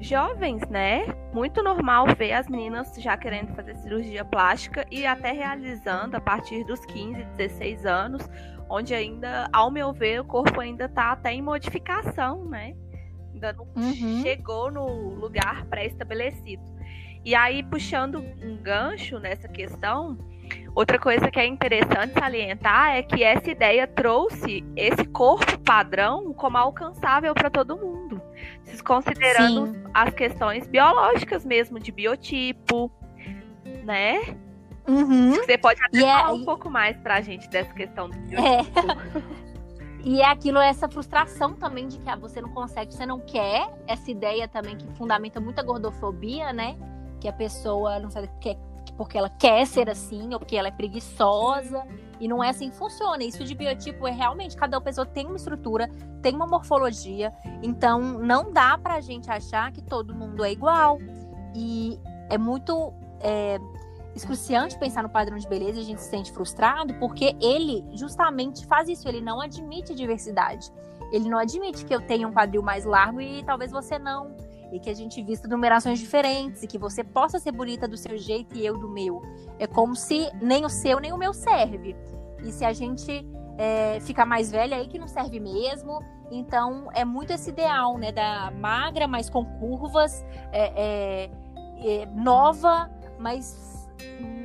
jovens, 0.00 0.62
né? 0.68 1.06
Muito 1.32 1.62
normal 1.62 2.06
ver 2.16 2.32
as 2.32 2.48
meninas 2.48 2.94
já 2.98 3.16
querendo 3.16 3.54
fazer 3.54 3.76
cirurgia 3.76 4.24
plástica 4.24 4.86
e 4.90 5.06
até 5.06 5.32
realizando 5.32 6.16
a 6.16 6.20
partir 6.20 6.64
dos 6.64 6.84
15, 6.86 7.24
16 7.36 7.86
anos, 7.86 8.28
onde 8.68 8.94
ainda, 8.94 9.48
ao 9.52 9.70
meu 9.70 9.92
ver, 9.92 10.20
o 10.20 10.24
corpo 10.24 10.60
ainda 10.60 10.84
está 10.84 11.12
até 11.12 11.32
em 11.32 11.42
modificação, 11.42 12.44
né? 12.44 12.74
Ainda 13.38 13.52
não 13.52 13.66
uhum. 13.76 14.22
chegou 14.22 14.70
no 14.70 15.14
lugar 15.14 15.64
pré-estabelecido. 15.66 16.62
E 17.24 17.34
aí, 17.34 17.62
puxando 17.62 18.18
um 18.18 18.56
gancho 18.56 19.18
nessa 19.18 19.48
questão, 19.48 20.16
outra 20.74 20.98
coisa 20.98 21.30
que 21.30 21.38
é 21.38 21.46
interessante 21.46 22.18
salientar 22.18 22.96
é 22.96 23.02
que 23.02 23.22
essa 23.22 23.50
ideia 23.50 23.86
trouxe 23.86 24.64
esse 24.76 25.04
corpo 25.04 25.58
padrão 25.58 26.32
como 26.32 26.56
alcançável 26.56 27.34
para 27.34 27.50
todo 27.50 27.76
mundo 27.76 28.22
considerando 28.82 29.66
Sim. 29.66 29.84
as 29.92 30.14
questões 30.14 30.66
biológicas 30.66 31.44
mesmo, 31.44 31.78
de 31.78 31.92
biotipo, 31.92 32.90
né? 33.84 34.34
Uhum. 34.88 35.34
Você 35.34 35.58
pode 35.58 35.82
até 35.82 35.98
é 35.98 36.00
falar 36.00 36.32
um 36.32 36.44
pouco 36.44 36.70
mais 36.70 36.96
pra 36.98 37.20
gente 37.20 37.48
dessa 37.50 37.72
questão 37.74 38.08
do 38.08 38.16
biotipo. 38.16 38.80
É. 38.80 39.38
E 40.08 40.22
é 40.22 40.24
aquilo, 40.24 40.58
essa 40.58 40.88
frustração 40.88 41.52
também 41.52 41.86
de 41.86 41.98
que 41.98 42.08
ah, 42.08 42.16
você 42.16 42.40
não 42.40 42.48
consegue, 42.48 42.94
você 42.94 43.04
não 43.04 43.20
quer. 43.20 43.70
Essa 43.86 44.10
ideia 44.10 44.48
também 44.48 44.74
que 44.74 44.86
fundamenta 44.94 45.38
muita 45.38 45.62
gordofobia, 45.62 46.50
né? 46.50 46.78
Que 47.20 47.28
a 47.28 47.32
pessoa 47.32 47.98
não 47.98 48.08
sabe 48.08 48.30
que 48.40 48.56
porque 48.96 49.18
ela 49.18 49.28
quer 49.28 49.66
ser 49.66 49.90
assim, 49.90 50.32
ou 50.32 50.38
porque 50.38 50.56
ela 50.56 50.68
é 50.68 50.70
preguiçosa. 50.70 51.86
E 52.18 52.26
não 52.26 52.42
é 52.42 52.48
assim 52.48 52.70
que 52.70 52.76
funciona. 52.76 53.22
Isso 53.22 53.44
de 53.44 53.54
biotipo 53.54 54.08
é 54.08 54.10
realmente, 54.10 54.56
cada 54.56 54.80
pessoa 54.80 55.04
tem 55.04 55.26
uma 55.26 55.36
estrutura, 55.36 55.90
tem 56.22 56.34
uma 56.34 56.46
morfologia. 56.46 57.30
Então, 57.62 58.00
não 58.00 58.50
dá 58.50 58.78
pra 58.78 59.02
gente 59.02 59.30
achar 59.30 59.70
que 59.72 59.82
todo 59.82 60.14
mundo 60.14 60.42
é 60.42 60.50
igual. 60.50 60.98
E 61.54 62.00
é 62.30 62.38
muito 62.38 62.94
é, 63.20 63.58
excruciante 64.18 64.78
pensar 64.78 65.02
no 65.02 65.08
padrão 65.08 65.38
de 65.38 65.48
beleza 65.48 65.78
e 65.78 65.82
a 65.82 65.84
gente 65.84 66.02
se 66.02 66.10
sente 66.10 66.32
frustrado, 66.32 66.94
porque 66.94 67.36
ele 67.40 67.84
justamente 67.92 68.66
faz 68.66 68.88
isso. 68.88 69.08
Ele 69.08 69.20
não 69.20 69.40
admite 69.40 69.94
diversidade. 69.94 70.70
Ele 71.10 71.28
não 71.28 71.38
admite 71.38 71.84
que 71.84 71.94
eu 71.94 72.00
tenha 72.00 72.28
um 72.28 72.32
quadril 72.32 72.62
mais 72.62 72.84
largo 72.84 73.20
e 73.20 73.42
talvez 73.42 73.70
você 73.70 73.98
não 73.98 74.36
e 74.70 74.78
que 74.78 74.90
a 74.90 74.94
gente 74.94 75.22
vista 75.22 75.48
numerações 75.48 75.98
diferentes 75.98 76.62
e 76.62 76.66
que 76.66 76.76
você 76.76 77.02
possa 77.02 77.38
ser 77.38 77.52
bonita 77.52 77.88
do 77.88 77.96
seu 77.96 78.18
jeito 78.18 78.54
e 78.54 78.66
eu 78.66 78.76
do 78.76 78.88
meu. 78.88 79.22
É 79.58 79.66
como 79.66 79.96
se 79.96 80.30
nem 80.42 80.64
o 80.64 80.68
seu 80.68 81.00
nem 81.00 81.12
o 81.12 81.16
meu 81.16 81.32
serve. 81.32 81.96
E 82.44 82.52
se 82.52 82.64
a 82.64 82.72
gente 82.74 83.26
é, 83.56 83.98
ficar 84.00 84.24
mais 84.24 84.50
velha 84.50 84.76
aí 84.76 84.86
que 84.86 84.98
não 84.98 85.08
serve 85.08 85.40
mesmo. 85.40 86.00
Então 86.30 86.88
é 86.94 87.04
muito 87.04 87.32
esse 87.32 87.50
ideal, 87.50 87.96
né? 87.98 88.12
Da 88.12 88.50
magra, 88.50 89.08
mas 89.08 89.30
com 89.30 89.44
curvas, 89.58 90.24
é, 90.52 90.72
é, 90.76 91.30
é 92.02 92.06
nova, 92.06 92.90
mas 93.18 93.77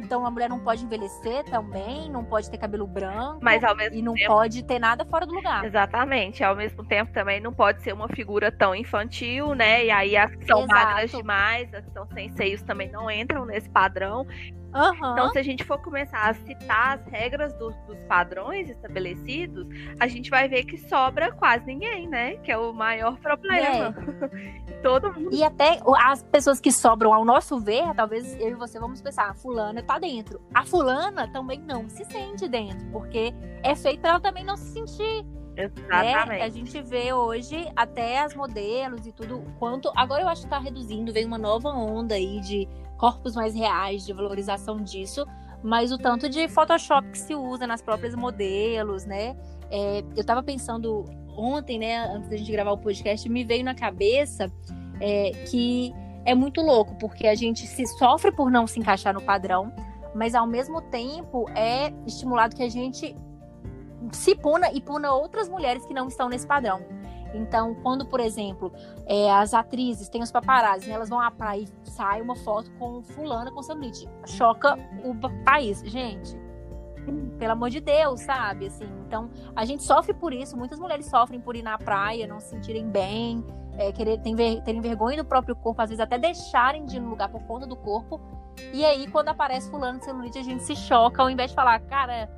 então 0.03 0.25
a 0.25 0.29
mulher 0.29 0.49
não 0.49 0.59
pode 0.59 0.83
envelhecer 0.83 1.43
também, 1.45 2.09
não 2.09 2.23
pode 2.23 2.49
ter 2.49 2.57
cabelo 2.57 2.85
branco. 2.85 3.39
Mas 3.41 3.63
ao 3.63 3.75
mesmo 3.75 3.95
E 3.97 4.01
não 4.01 4.13
tempo... 4.13 4.31
pode 4.31 4.63
ter 4.63 4.77
nada 4.77 5.05
fora 5.05 5.25
do 5.25 5.33
lugar. 5.33 5.65
Exatamente. 5.65 6.43
Ao 6.43 6.55
mesmo 6.55 6.83
tempo 6.85 7.11
também 7.11 7.39
não 7.39 7.53
pode 7.53 7.81
ser 7.81 7.93
uma 7.93 8.07
figura 8.09 8.51
tão 8.51 8.75
infantil, 8.75 9.55
né? 9.55 9.85
E 9.85 9.91
aí 9.91 10.15
as 10.17 10.35
que 10.35 10.45
são 10.45 10.63
Exato. 10.63 10.73
magras 10.73 11.11
demais, 11.11 11.73
as 11.73 11.85
que 11.85 11.91
são 11.91 12.05
sem 12.13 12.29
seios 12.33 12.61
também 12.61 12.91
não 12.91 13.09
entram 13.09 13.45
nesse 13.45 13.69
padrão. 13.69 14.27
Uhum. 14.73 15.11
Então, 15.11 15.29
se 15.31 15.39
a 15.39 15.43
gente 15.43 15.63
for 15.63 15.79
começar 15.79 16.29
a 16.29 16.33
citar 16.33 16.97
as 16.97 17.05
regras 17.05 17.53
dos, 17.53 17.75
dos, 17.85 17.97
padrões 18.07 18.69
estabelecidos, 18.69 19.67
a 19.99 20.07
gente 20.07 20.29
vai 20.29 20.47
ver 20.47 20.65
que 20.65 20.77
sobra 20.77 21.31
quase 21.31 21.65
ninguém, 21.65 22.07
né? 22.07 22.37
Que 22.37 22.51
é 22.51 22.57
o 22.57 22.73
maior 22.73 23.17
problema. 23.19 23.95
É. 24.67 24.73
Todo 24.81 25.13
mundo. 25.13 25.33
E 25.33 25.43
até 25.43 25.79
as 26.05 26.23
pessoas 26.23 26.59
que 26.59 26.71
sobram, 26.71 27.13
ao 27.13 27.23
nosso 27.23 27.59
ver, 27.59 27.93
talvez 27.95 28.39
eu 28.39 28.49
e 28.49 28.53
você 28.55 28.79
vamos 28.79 29.01
pensar, 29.01 29.29
a 29.29 29.33
fulana 29.33 29.81
tá 29.83 29.99
dentro. 29.99 30.41
A 30.53 30.65
fulana 30.65 31.27
também 31.31 31.59
não 31.59 31.87
se 31.87 32.03
sente 32.05 32.47
dentro, 32.47 32.85
porque 32.91 33.33
é 33.61 33.75
feito 33.75 34.01
pra 34.01 34.11
ela 34.11 34.19
também 34.19 34.43
não 34.43 34.57
se 34.57 34.73
sentir. 34.73 35.25
Exatamente. 35.55 36.29
Né? 36.29 36.41
A 36.41 36.49
gente 36.49 36.81
vê 36.81 37.13
hoje 37.13 37.71
até 37.75 38.19
as 38.19 38.35
modelos 38.35 39.05
e 39.05 39.11
tudo 39.11 39.43
quanto. 39.59 39.91
Agora 39.95 40.23
eu 40.23 40.27
acho 40.27 40.43
que 40.43 40.49
tá 40.49 40.59
reduzindo, 40.59 41.13
vem 41.13 41.25
uma 41.25 41.37
nova 41.37 41.69
onda 41.69 42.15
aí 42.15 42.39
de 42.41 42.67
corpos 43.03 43.35
mais 43.35 43.53
reais, 43.53 44.05
de 44.05 44.13
valorização 44.13 44.77
disso, 44.77 45.27
mas 45.61 45.91
o 45.91 45.97
tanto 45.97 46.29
de 46.29 46.47
Photoshop 46.47 47.09
que 47.09 47.17
se 47.17 47.35
usa 47.35 47.67
nas 47.67 47.81
próprias 47.81 48.15
modelos, 48.15 49.03
né? 49.03 49.35
É, 49.69 50.01
eu 50.15 50.23
tava 50.23 50.41
pensando 50.41 51.03
ontem, 51.35 51.77
né, 51.77 51.97
antes 52.05 52.29
da 52.29 52.37
gente 52.37 52.49
gravar 52.49 52.71
o 52.71 52.77
podcast, 52.77 53.27
me 53.27 53.43
veio 53.43 53.61
na 53.61 53.75
cabeça 53.75 54.49
é, 55.01 55.31
que 55.49 55.93
é 56.23 56.33
muito 56.33 56.61
louco, 56.61 56.95
porque 56.97 57.27
a 57.27 57.35
gente 57.35 57.67
se 57.67 57.85
sofre 57.85 58.31
por 58.31 58.49
não 58.49 58.65
se 58.65 58.79
encaixar 58.79 59.13
no 59.13 59.21
padrão, 59.21 59.69
mas 60.15 60.33
ao 60.33 60.47
mesmo 60.47 60.81
tempo 60.83 61.45
é 61.49 61.91
estimulado 62.07 62.55
que 62.55 62.63
a 62.63 62.69
gente 62.69 63.13
se 64.13 64.33
puna 64.33 64.71
e 64.71 64.79
puna 64.79 65.11
outras 65.11 65.49
mulheres 65.49 65.85
que 65.85 65.93
não 65.93 66.07
estão 66.07 66.29
nesse 66.29 66.47
padrão. 66.47 66.79
Então, 67.33 67.75
quando, 67.75 68.05
por 68.05 68.19
exemplo, 68.19 68.71
é, 69.05 69.31
as 69.31 69.53
atrizes 69.53 70.09
têm 70.09 70.21
os 70.21 70.31
paparazzi, 70.31 70.87
né, 70.87 70.95
elas 70.95 71.09
vão 71.09 71.19
à 71.19 71.31
praia 71.31 71.61
e 71.61 71.89
sai 71.89 72.21
uma 72.21 72.35
foto 72.35 72.71
com 72.79 73.01
fulana 73.03 73.51
com 73.51 73.61
celulite. 73.61 74.07
Choca 74.25 74.77
o 75.03 75.43
país. 75.43 75.81
Gente, 75.85 76.37
pelo 77.37 77.51
amor 77.51 77.69
de 77.69 77.79
Deus, 77.79 78.21
sabe? 78.21 78.67
Assim, 78.67 78.89
então, 79.05 79.29
a 79.55 79.65
gente 79.65 79.83
sofre 79.83 80.13
por 80.13 80.33
isso. 80.33 80.57
Muitas 80.57 80.79
mulheres 80.79 81.05
sofrem 81.05 81.39
por 81.39 81.55
ir 81.55 81.63
na 81.63 81.77
praia, 81.77 82.27
não 82.27 82.39
se 82.39 82.49
sentirem 82.49 82.87
bem, 82.87 83.43
é, 83.77 83.91
querer, 83.91 84.19
ter, 84.19 84.61
terem 84.63 84.81
vergonha 84.81 85.17
do 85.17 85.25
próprio 85.25 85.55
corpo, 85.55 85.81
às 85.81 85.89
vezes 85.89 85.99
até 85.99 86.17
deixarem 86.17 86.85
de 86.85 86.97
ir 86.97 86.99
no 86.99 87.09
lugar 87.09 87.29
por 87.29 87.41
conta 87.43 87.65
do 87.65 87.75
corpo. 87.75 88.19
E 88.71 88.85
aí, 88.85 89.07
quando 89.07 89.29
aparece 89.29 89.69
fulano 89.69 89.99
de 89.99 90.05
celulite, 90.05 90.37
a 90.37 90.43
gente 90.43 90.63
se 90.63 90.75
choca, 90.75 91.21
ao 91.21 91.29
invés 91.29 91.49
de 91.49 91.55
falar, 91.55 91.79
cara 91.81 92.29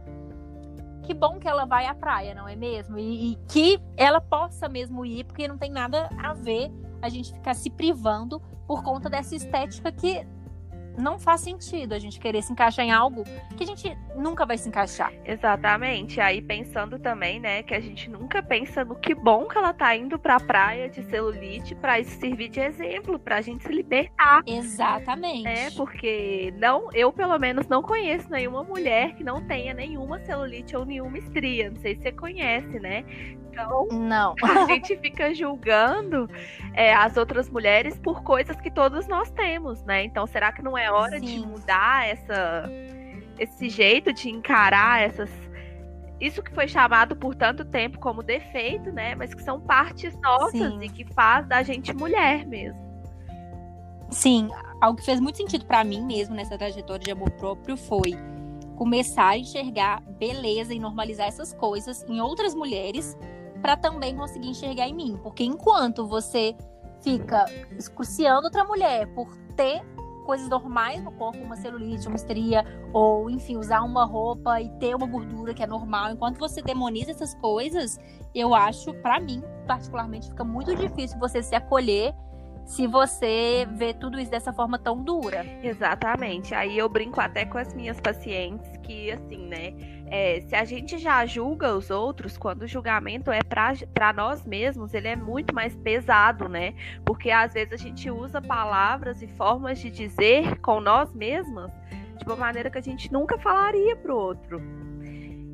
que 1.05 1.13
bom 1.13 1.39
que 1.39 1.47
ela 1.47 1.65
vai 1.65 1.85
à 1.85 1.93
praia, 1.93 2.33
não 2.33 2.47
é 2.47 2.55
mesmo? 2.55 2.97
E, 2.97 3.31
e, 3.31 3.35
que 3.47 3.79
ela 3.95 4.19
possa 4.19 4.67
mesmo 4.67 5.05
ir, 5.05 5.23
porque 5.25 5.47
não 5.47 5.57
tem 5.57 5.71
nada 5.71 6.09
a 6.17 6.33
ver 6.33 6.71
a 7.01 7.07
gente 7.09 7.31
ficar 7.31 7.53
se 7.53 7.69
privando 7.69 8.41
por 8.67 8.83
conta 8.83 9.09
dessa 9.09 9.35
estética 9.35 9.91
que 9.91 10.25
não 10.97 11.19
faz 11.19 11.41
sentido 11.41 11.93
a 11.93 11.99
gente 11.99 12.19
querer 12.19 12.41
se 12.41 12.51
encaixar 12.51 12.85
em 12.85 12.91
algo 12.91 13.23
que 13.55 13.63
a 13.63 13.67
gente 13.67 13.97
nunca 14.15 14.45
vai 14.45 14.57
se 14.57 14.67
encaixar. 14.67 15.11
Exatamente. 15.25 16.19
Aí 16.19 16.41
pensando 16.41 16.99
também, 16.99 17.39
né, 17.39 17.63
que 17.63 17.73
a 17.73 17.79
gente 17.79 18.09
nunca 18.09 18.41
pensa 18.41 18.83
no 18.83 18.95
que 18.95 19.13
bom 19.13 19.47
que 19.47 19.57
ela 19.57 19.73
tá 19.73 19.95
indo 19.95 20.17
pra 20.17 20.39
praia 20.39 20.89
de 20.89 21.03
celulite 21.03 21.75
para 21.75 21.99
isso 21.99 22.19
servir 22.19 22.49
de 22.49 22.59
exemplo, 22.59 23.19
pra 23.19 23.41
gente 23.41 23.63
se 23.63 23.71
libertar. 23.71 24.41
Exatamente. 24.45 25.47
É, 25.47 25.71
porque 25.71 26.53
não, 26.57 26.89
eu 26.93 27.11
pelo 27.11 27.37
menos 27.37 27.67
não 27.67 27.81
conheço 27.81 28.29
nenhuma 28.29 28.63
mulher 28.63 29.13
que 29.15 29.23
não 29.23 29.45
tenha 29.45 29.73
nenhuma 29.73 30.19
celulite 30.19 30.75
ou 30.75 30.85
nenhuma 30.85 31.17
estria. 31.17 31.69
Não 31.69 31.77
sei 31.77 31.95
se 31.95 32.03
você 32.03 32.11
conhece, 32.11 32.79
né? 32.79 33.05
Então, 33.55 33.87
não. 33.91 34.35
a 34.43 34.65
gente 34.65 34.97
fica 34.97 35.33
julgando 35.33 36.29
é, 36.73 36.93
as 36.93 37.15
outras 37.15 37.49
mulheres 37.49 37.97
por 37.97 38.21
coisas 38.21 38.59
que 38.59 38.69
todos 38.69 39.07
nós 39.07 39.31
temos, 39.31 39.81
né? 39.83 40.03
Então, 40.03 40.27
será 40.27 40.51
que 40.51 40.61
não 40.61 40.77
é 40.85 40.91
hora 40.91 41.19
Sim. 41.19 41.25
de 41.25 41.47
mudar 41.47 42.07
essa, 42.07 42.69
esse 43.39 43.69
jeito 43.69 44.13
de 44.13 44.29
encarar 44.29 45.01
essas. 45.01 45.29
Isso 46.19 46.41
que 46.41 46.53
foi 46.53 46.67
chamado 46.67 47.15
por 47.15 47.35
tanto 47.35 47.65
tempo 47.65 47.99
como 47.99 48.23
defeito, 48.23 48.91
né? 48.91 49.15
Mas 49.15 49.33
que 49.33 49.43
são 49.43 49.59
partes 49.59 50.15
nossas 50.21 50.51
Sim. 50.51 50.79
e 50.81 50.89
que 50.89 51.05
faz 51.13 51.45
da 51.47 51.61
gente 51.61 51.93
mulher 51.93 52.45
mesmo. 52.45 52.85
Sim, 54.09 54.49
algo 54.79 54.97
que 54.97 55.05
fez 55.05 55.19
muito 55.19 55.37
sentido 55.37 55.65
para 55.65 55.83
mim 55.83 56.05
mesmo 56.05 56.35
nessa 56.35 56.57
trajetória 56.57 57.03
de 57.03 57.11
amor 57.11 57.31
próprio 57.31 57.75
foi 57.75 58.13
começar 58.77 59.29
a 59.29 59.37
enxergar 59.37 60.01
beleza 60.01 60.73
e 60.73 60.79
normalizar 60.79 61.27
essas 61.27 61.53
coisas 61.53 62.03
em 62.07 62.21
outras 62.21 62.53
mulheres 62.53 63.17
para 63.61 63.75
também 63.75 64.15
conseguir 64.15 64.49
enxergar 64.49 64.87
em 64.87 64.93
mim. 64.93 65.19
Porque 65.23 65.43
enquanto 65.43 66.07
você 66.07 66.55
fica 67.01 67.45
excruciando 67.77 68.45
outra 68.45 68.63
mulher 68.63 69.07
por 69.07 69.35
ter 69.55 69.81
coisas 70.25 70.49
normais 70.49 71.03
no 71.03 71.11
corpo, 71.11 71.37
uma 71.39 71.55
celulite, 71.55 72.07
uma 72.07 72.15
estria, 72.15 72.65
ou 72.91 73.29
enfim, 73.29 73.57
usar 73.57 73.81
uma 73.81 74.05
roupa 74.05 74.59
e 74.59 74.69
ter 74.79 74.95
uma 74.95 75.07
gordura 75.07 75.53
que 75.53 75.63
é 75.63 75.67
normal, 75.67 76.11
enquanto 76.11 76.37
você 76.37 76.61
demoniza 76.61 77.11
essas 77.11 77.33
coisas, 77.35 77.97
eu 78.33 78.53
acho, 78.53 78.93
para 78.95 79.19
mim, 79.19 79.41
particularmente, 79.67 80.29
fica 80.29 80.43
muito 80.43 80.75
difícil 80.75 81.17
você 81.19 81.41
se 81.41 81.55
acolher 81.55 82.13
se 82.65 82.87
você 82.87 83.67
vê 83.73 83.93
tudo 83.93 84.19
isso 84.19 84.31
dessa 84.31 84.51
forma 84.51 84.79
tão 84.79 85.03
dura. 85.03 85.45
Exatamente. 85.63 86.53
Aí 86.55 86.77
eu 86.77 86.89
brinco 86.89 87.21
até 87.21 87.45
com 87.45 87.59
as 87.59 87.73
minhas 87.73 87.99
pacientes 87.99 88.75
que, 88.81 89.11
assim, 89.11 89.37
né? 89.37 89.71
É, 90.07 90.41
se 90.41 90.55
a 90.55 90.63
gente 90.63 90.97
já 90.97 91.25
julga 91.25 91.75
os 91.75 91.89
outros, 91.89 92.37
quando 92.37 92.63
o 92.63 92.67
julgamento 92.67 93.31
é 93.31 93.39
para 93.41 94.13
nós 94.13 94.45
mesmos, 94.45 94.93
ele 94.93 95.07
é 95.07 95.15
muito 95.15 95.53
mais 95.53 95.75
pesado, 95.75 96.47
né? 96.47 96.75
Porque 97.03 97.31
às 97.31 97.53
vezes 97.53 97.73
a 97.73 97.77
gente 97.77 98.09
usa 98.09 98.41
palavras 98.41 99.21
e 99.21 99.27
formas 99.27 99.79
de 99.79 99.89
dizer 99.89 100.59
com 100.59 100.79
nós 100.79 101.11
mesmas 101.13 101.71
de 102.17 102.25
uma 102.25 102.35
maneira 102.35 102.69
que 102.69 102.77
a 102.77 102.81
gente 102.81 103.11
nunca 103.11 103.37
falaria 103.39 103.95
pro 103.95 104.15
outro. 104.15 104.61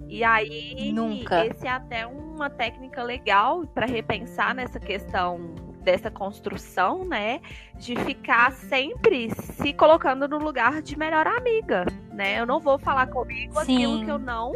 E 0.07 0.23
aí, 0.25 0.91
nunca. 0.91 1.45
esse 1.45 1.65
é 1.65 1.71
até 1.71 2.05
uma 2.05 2.49
técnica 2.49 3.01
legal 3.01 3.65
para 3.67 3.85
repensar 3.85 4.53
nessa 4.53 4.77
questão 4.77 5.70
dessa 5.81 6.11
construção, 6.11 7.03
né, 7.05 7.41
de 7.75 7.95
ficar 7.97 8.51
sempre 8.51 9.29
se 9.31 9.73
colocando 9.73 10.27
no 10.27 10.37
lugar 10.37 10.81
de 10.81 10.97
melhor 10.97 11.27
amiga, 11.27 11.85
né? 12.13 12.39
Eu 12.39 12.45
não 12.45 12.59
vou 12.59 12.77
falar 12.77 13.07
comigo 13.07 13.53
Sim. 13.65 13.75
aquilo 13.75 14.05
que 14.05 14.11
eu 14.11 14.19
não 14.19 14.53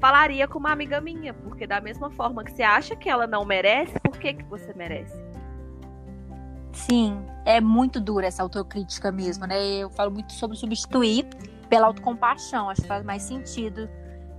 falaria 0.00 0.46
com 0.46 0.58
uma 0.58 0.70
amiga 0.70 1.00
minha, 1.00 1.34
porque 1.34 1.66
da 1.66 1.80
mesma 1.80 2.10
forma 2.10 2.44
que 2.44 2.52
você 2.52 2.62
acha 2.62 2.94
que 2.94 3.08
ela 3.08 3.26
não 3.26 3.44
merece, 3.44 3.98
por 4.00 4.18
que 4.18 4.34
que 4.34 4.44
você 4.44 4.72
merece? 4.74 5.16
Sim, 6.72 7.20
é 7.44 7.60
muito 7.60 8.00
dura 8.00 8.26
essa 8.26 8.42
autocrítica 8.42 9.10
mesmo, 9.10 9.46
né? 9.46 9.60
Eu 9.60 9.90
falo 9.90 10.10
muito 10.10 10.32
sobre 10.32 10.56
substituir 10.56 11.26
pela 11.68 11.86
autocompaixão, 11.88 12.70
acho 12.70 12.82
que 12.82 12.88
faz 12.88 13.04
mais 13.04 13.22
sentido 13.22 13.88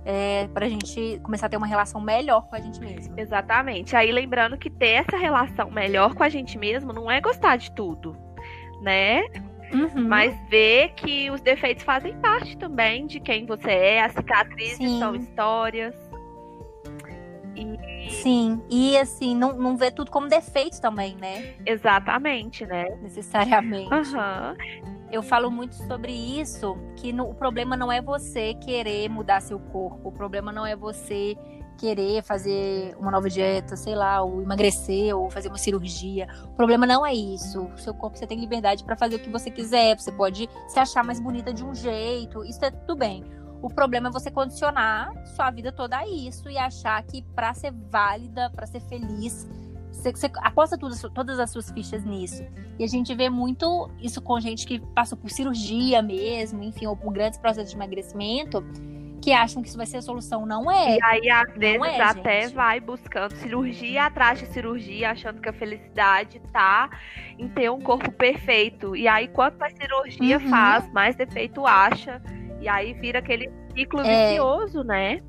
é, 0.04 0.48
para 0.48 0.66
a 0.66 0.68
gente 0.68 1.20
começar 1.22 1.46
a 1.46 1.48
ter 1.48 1.56
uma 1.56 1.66
relação 1.66 2.00
melhor 2.00 2.48
com 2.48 2.56
a 2.56 2.60
gente 2.60 2.80
mesmo. 2.80 3.18
Exatamente. 3.18 3.94
Aí 3.94 4.10
lembrando 4.10 4.56
que 4.56 4.70
ter 4.70 5.04
essa 5.04 5.16
relação 5.16 5.70
melhor 5.70 6.14
com 6.14 6.22
a 6.22 6.28
gente 6.28 6.58
mesmo 6.58 6.92
não 6.92 7.10
é 7.10 7.20
gostar 7.20 7.56
de 7.56 7.70
tudo, 7.72 8.16
né? 8.80 9.22
Uhum. 9.72 10.08
Mas 10.08 10.34
ver 10.48 10.94
que 10.94 11.30
os 11.30 11.40
defeitos 11.40 11.84
fazem 11.84 12.14
parte 12.16 12.56
também 12.56 13.06
de 13.06 13.20
quem 13.20 13.46
você 13.46 13.70
é, 13.70 14.02
as 14.02 14.12
cicatrizes 14.12 14.78
Sim. 14.78 14.98
são 14.98 15.14
histórias. 15.14 15.94
E... 17.54 18.10
Sim, 18.10 18.60
e 18.68 18.96
assim, 18.96 19.36
não, 19.36 19.52
não 19.52 19.76
ver 19.76 19.92
tudo 19.92 20.10
como 20.10 20.28
defeito 20.28 20.80
também, 20.80 21.14
né? 21.16 21.54
Exatamente, 21.64 22.66
né? 22.66 22.86
Necessariamente. 23.02 23.92
Uhum. 23.92 24.99
Eu 25.10 25.22
falo 25.22 25.50
muito 25.50 25.74
sobre 25.74 26.12
isso, 26.12 26.76
que 26.96 27.12
no, 27.12 27.28
o 27.28 27.34
problema 27.34 27.76
não 27.76 27.90
é 27.90 28.00
você 28.00 28.54
querer 28.54 29.08
mudar 29.08 29.40
seu 29.40 29.58
corpo, 29.58 30.08
o 30.08 30.12
problema 30.12 30.52
não 30.52 30.64
é 30.64 30.76
você 30.76 31.36
querer 31.76 32.22
fazer 32.22 32.94
uma 32.98 33.10
nova 33.10 33.28
dieta, 33.28 33.74
sei 33.74 33.94
lá, 33.94 34.22
ou 34.22 34.42
emagrecer, 34.42 35.16
ou 35.16 35.30
fazer 35.30 35.48
uma 35.48 35.58
cirurgia. 35.58 36.28
O 36.44 36.54
problema 36.54 36.86
não 36.86 37.04
é 37.04 37.14
isso. 37.14 37.62
O 37.62 37.78
seu 37.78 37.94
corpo 37.94 38.18
você 38.18 38.26
tem 38.26 38.38
liberdade 38.38 38.84
para 38.84 38.96
fazer 38.96 39.16
o 39.16 39.18
que 39.18 39.30
você 39.30 39.50
quiser, 39.50 39.98
você 39.98 40.12
pode 40.12 40.48
se 40.68 40.78
achar 40.78 41.02
mais 41.02 41.18
bonita 41.18 41.52
de 41.52 41.64
um 41.64 41.74
jeito, 41.74 42.44
isso 42.44 42.64
é 42.64 42.70
tudo 42.70 42.96
bem. 42.96 43.24
O 43.62 43.68
problema 43.68 44.08
é 44.08 44.12
você 44.12 44.30
condicionar 44.30 45.12
sua 45.34 45.50
vida 45.50 45.72
toda 45.72 45.98
a 45.98 46.06
isso 46.06 46.48
e 46.48 46.56
achar 46.56 47.02
que 47.02 47.22
para 47.34 47.52
ser 47.52 47.72
válida, 47.72 48.50
para 48.50 48.66
ser 48.66 48.80
feliz, 48.80 49.48
você, 50.00 50.10
você 50.12 50.30
aposta 50.38 50.76
tudo, 50.78 50.94
todas 51.10 51.38
as 51.38 51.50
suas 51.50 51.70
fichas 51.70 52.04
nisso. 52.04 52.44
E 52.78 52.84
a 52.84 52.86
gente 52.86 53.14
vê 53.14 53.28
muito 53.30 53.90
isso 54.00 54.20
com 54.22 54.40
gente 54.40 54.66
que 54.66 54.80
passou 54.94 55.16
por 55.16 55.30
cirurgia 55.30 56.02
mesmo, 56.02 56.62
enfim, 56.62 56.86
ou 56.86 56.96
por 56.96 57.12
grandes 57.12 57.38
processos 57.38 57.70
de 57.70 57.76
emagrecimento, 57.76 58.64
que 59.22 59.32
acham 59.32 59.60
que 59.62 59.68
isso 59.68 59.76
vai 59.76 59.84
ser 59.86 59.98
a 59.98 60.02
solução. 60.02 60.46
Não 60.46 60.70
é. 60.70 60.96
E 60.96 61.04
aí, 61.04 61.30
às 61.30 61.52
vezes, 61.54 61.82
é, 61.82 62.00
até 62.00 62.40
gente. 62.42 62.54
vai 62.54 62.80
buscando 62.80 63.34
cirurgia 63.36 64.06
atrás 64.06 64.38
de 64.38 64.46
cirurgia, 64.46 65.10
achando 65.10 65.40
que 65.42 65.48
a 65.48 65.52
felicidade 65.52 66.40
tá 66.52 66.88
em 67.38 67.46
ter 67.48 67.70
um 67.70 67.80
corpo 67.80 68.10
perfeito. 68.10 68.96
E 68.96 69.06
aí, 69.06 69.28
quanto 69.28 69.58
mais 69.58 69.74
cirurgia 69.74 70.38
Uhum. 70.38 70.48
faz, 70.48 70.90
mais 70.92 71.16
defeito 71.16 71.66
acha. 71.66 72.20
E 72.62 72.68
aí 72.68 72.94
vira 72.94 73.18
aquele 73.18 73.50
ciclo 73.74 74.00
É. 74.00 74.28
vicioso, 74.30 74.82
né? 74.82 75.22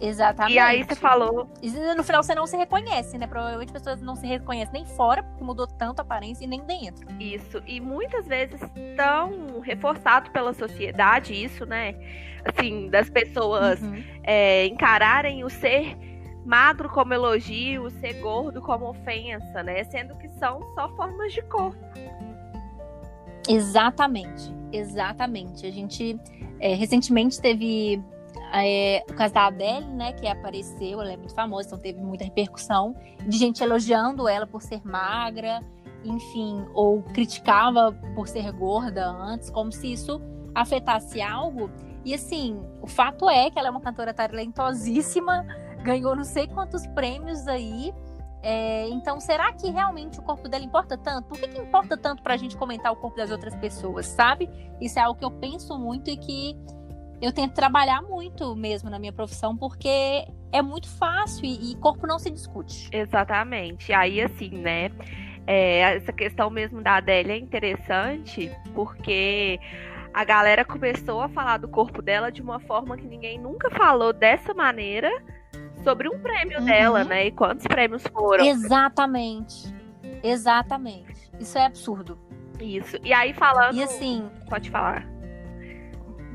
Exatamente. 0.00 0.54
E 0.54 0.58
aí 0.58 0.82
você 0.84 0.94
falou 0.94 1.48
E 1.62 1.70
no 1.94 2.02
final 2.02 2.22
você 2.22 2.34
não 2.34 2.46
se 2.46 2.56
reconhece, 2.56 3.16
né? 3.18 3.26
Provavelmente 3.26 3.68
as 3.68 3.72
pessoas 3.82 4.00
não 4.00 4.16
se 4.16 4.26
reconhecem 4.26 4.72
nem 4.72 4.84
fora, 4.84 5.22
porque 5.22 5.44
mudou 5.44 5.66
tanto 5.66 6.00
a 6.00 6.02
aparência, 6.02 6.44
e 6.44 6.48
nem 6.48 6.60
dentro. 6.64 7.06
isso. 7.20 7.62
E 7.66 7.80
muitas 7.80 8.26
vezes 8.26 8.60
tão 8.96 9.60
reforçado 9.60 10.30
pela 10.30 10.52
sociedade 10.52 11.32
isso, 11.32 11.64
né? 11.66 11.94
Assim, 12.44 12.88
das 12.88 13.10
pessoas 13.10 13.80
Uhum. 13.82 14.02
é, 14.22 14.66
encararem 14.66 15.44
o 15.44 15.50
ser 15.50 15.96
magro 16.44 16.88
como 16.88 17.12
elogio, 17.12 17.84
o 17.84 17.90
ser 17.90 18.14
gordo 18.14 18.62
como 18.62 18.88
ofensa, 18.88 19.62
né? 19.62 19.84
Sendo 19.84 20.16
que 20.16 20.28
são 20.38 20.60
só 20.74 20.88
formas 20.96 21.32
de 21.32 21.42
corpo. 21.42 21.78
Exatamente, 23.48 24.52
exatamente. 24.72 25.66
A 25.66 25.70
gente 25.70 26.18
é, 26.60 26.74
recentemente 26.74 27.40
teve 27.40 28.02
é, 28.52 29.04
o 29.08 29.14
caso 29.14 29.34
da 29.34 29.46
Adele, 29.46 29.86
né, 29.86 30.12
que 30.12 30.26
apareceu, 30.26 31.00
ela 31.00 31.12
é 31.12 31.16
muito 31.16 31.34
famosa, 31.34 31.68
então 31.68 31.78
teve 31.78 32.00
muita 32.00 32.24
repercussão 32.24 32.94
de 33.26 33.38
gente 33.38 33.62
elogiando 33.62 34.28
ela 34.28 34.46
por 34.46 34.62
ser 34.62 34.80
magra, 34.84 35.60
enfim, 36.04 36.64
ou 36.74 37.02
criticava 37.02 37.92
por 38.14 38.26
ser 38.26 38.50
gorda 38.52 39.06
antes, 39.08 39.50
como 39.50 39.70
se 39.70 39.92
isso 39.92 40.20
afetasse 40.54 41.20
algo. 41.20 41.70
E 42.04 42.14
assim, 42.14 42.60
o 42.80 42.86
fato 42.86 43.28
é 43.28 43.50
que 43.50 43.58
ela 43.58 43.68
é 43.68 43.70
uma 43.70 43.80
cantora 43.80 44.14
talentosíssima, 44.14 45.46
ganhou 45.82 46.16
não 46.16 46.24
sei 46.24 46.46
quantos 46.46 46.86
prêmios 46.88 47.46
aí. 47.46 47.92
É, 48.42 48.88
então, 48.88 49.20
será 49.20 49.52
que 49.52 49.70
realmente 49.70 50.18
o 50.18 50.22
corpo 50.22 50.48
dela 50.48 50.64
importa 50.64 50.96
tanto? 50.96 51.28
Por 51.28 51.38
que, 51.38 51.46
que 51.46 51.60
importa 51.60 51.96
tanto 51.96 52.22
pra 52.22 52.38
gente 52.38 52.56
comentar 52.56 52.90
o 52.90 52.96
corpo 52.96 53.18
das 53.18 53.30
outras 53.30 53.54
pessoas, 53.56 54.06
sabe? 54.06 54.48
Isso 54.80 54.98
é 54.98 55.02
algo 55.02 55.18
que 55.18 55.24
eu 55.24 55.30
penso 55.30 55.78
muito 55.78 56.08
e 56.08 56.16
que 56.16 56.56
eu 57.20 57.32
tento 57.32 57.52
trabalhar 57.54 58.02
muito 58.02 58.54
mesmo 58.56 58.88
na 58.90 58.98
minha 58.98 59.12
profissão, 59.12 59.56
porque 59.56 60.26
é 60.52 60.62
muito 60.62 60.88
fácil 60.88 61.44
e, 61.44 61.72
e 61.72 61.76
corpo 61.76 62.06
não 62.06 62.18
se 62.18 62.30
discute. 62.30 62.88
Exatamente. 62.92 63.92
Aí, 63.92 64.20
assim, 64.20 64.50
né? 64.50 64.90
é, 65.46 65.96
essa 65.96 66.12
questão 66.12 66.48
mesmo 66.50 66.80
da 66.82 66.96
Adélia 66.96 67.32
é 67.34 67.38
interessante 67.38 68.50
porque 68.74 69.58
a 70.14 70.24
galera 70.24 70.64
começou 70.64 71.22
a 71.22 71.28
falar 71.28 71.58
do 71.58 71.68
corpo 71.68 72.00
dela 72.02 72.30
de 72.30 72.40
uma 72.42 72.60
forma 72.60 72.96
que 72.96 73.06
ninguém 73.06 73.38
nunca 73.38 73.70
falou 73.70 74.12
dessa 74.12 74.54
maneira 74.54 75.10
sobre 75.82 76.08
um 76.08 76.18
prêmio 76.20 76.58
Uhum. 76.60 76.64
dela, 76.66 77.04
né? 77.04 77.26
E 77.26 77.30
quantos 77.32 77.66
prêmios 77.66 78.02
foram. 78.12 78.44
Exatamente. 78.44 79.74
Exatamente. 80.22 81.30
Isso 81.38 81.56
é 81.58 81.64
absurdo. 81.66 82.18
Isso. 82.60 82.96
E 83.02 83.12
aí, 83.12 83.32
falando. 83.32 83.74
E 83.76 83.82
assim, 83.82 84.28
Pode 84.48 84.70
falar. 84.70 85.06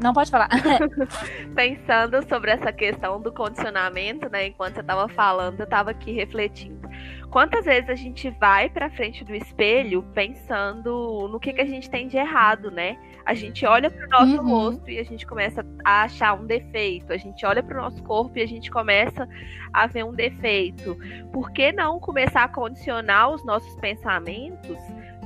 Não 0.02 0.14
pode 0.14 0.30
falar. 0.32 0.50
pensando 1.56 2.28
sobre 2.28 2.52
essa 2.52 2.72
questão 2.72 3.22
do 3.22 3.32
condicionamento, 3.32 4.30
né? 4.30 4.48
Enquanto 4.48 4.76
você 4.76 4.84
tava 4.84 5.08
falando, 5.10 5.60
eu 5.60 5.68
tava 5.68 5.92
aqui 5.92 6.12
refletindo. 6.12 6.88
Quantas 7.30 7.66
vezes 7.66 7.90
a 7.90 7.96
gente 7.96 8.30
vai 8.40 8.70
pra 8.70 8.90
frente 8.90 9.24
do 9.26 9.36
espelho 9.36 10.04
pensando 10.14 11.28
no 11.30 11.40
que, 11.40 11.52
que 11.52 11.62
a 11.62 11.66
gente 11.66 11.90
tem 11.90 12.08
de 12.08 12.18
errado, 12.18 12.72
né? 12.72 12.98
A 13.26 13.34
gente 13.34 13.66
olha 13.66 13.90
pro 13.90 14.08
nosso 14.10 14.38
Uhum. 14.38 14.50
rosto 14.50 14.90
e 14.90 15.00
a 15.00 15.04
gente 15.04 15.26
começa 15.26 15.66
a 15.84 16.04
achar 16.04 16.34
um 16.34 16.46
defeito. 16.46 17.12
A 17.12 17.18
gente 17.18 17.46
olha 17.46 17.64
pro 17.64 17.82
nosso 17.82 18.02
corpo 18.04 18.38
e 18.38 18.42
a 18.42 18.48
gente 18.48 18.70
começa 18.70 19.28
a 19.74 19.88
ver 19.88 20.06
um 20.06 20.14
defeito. 20.14 20.98
Por 21.34 21.52
que 21.52 21.72
não 21.72 22.00
começar 22.00 22.44
a 22.44 22.48
condicionar 22.48 23.32
os 23.32 23.44
nossos 23.44 23.76
pensamentos 23.80 24.78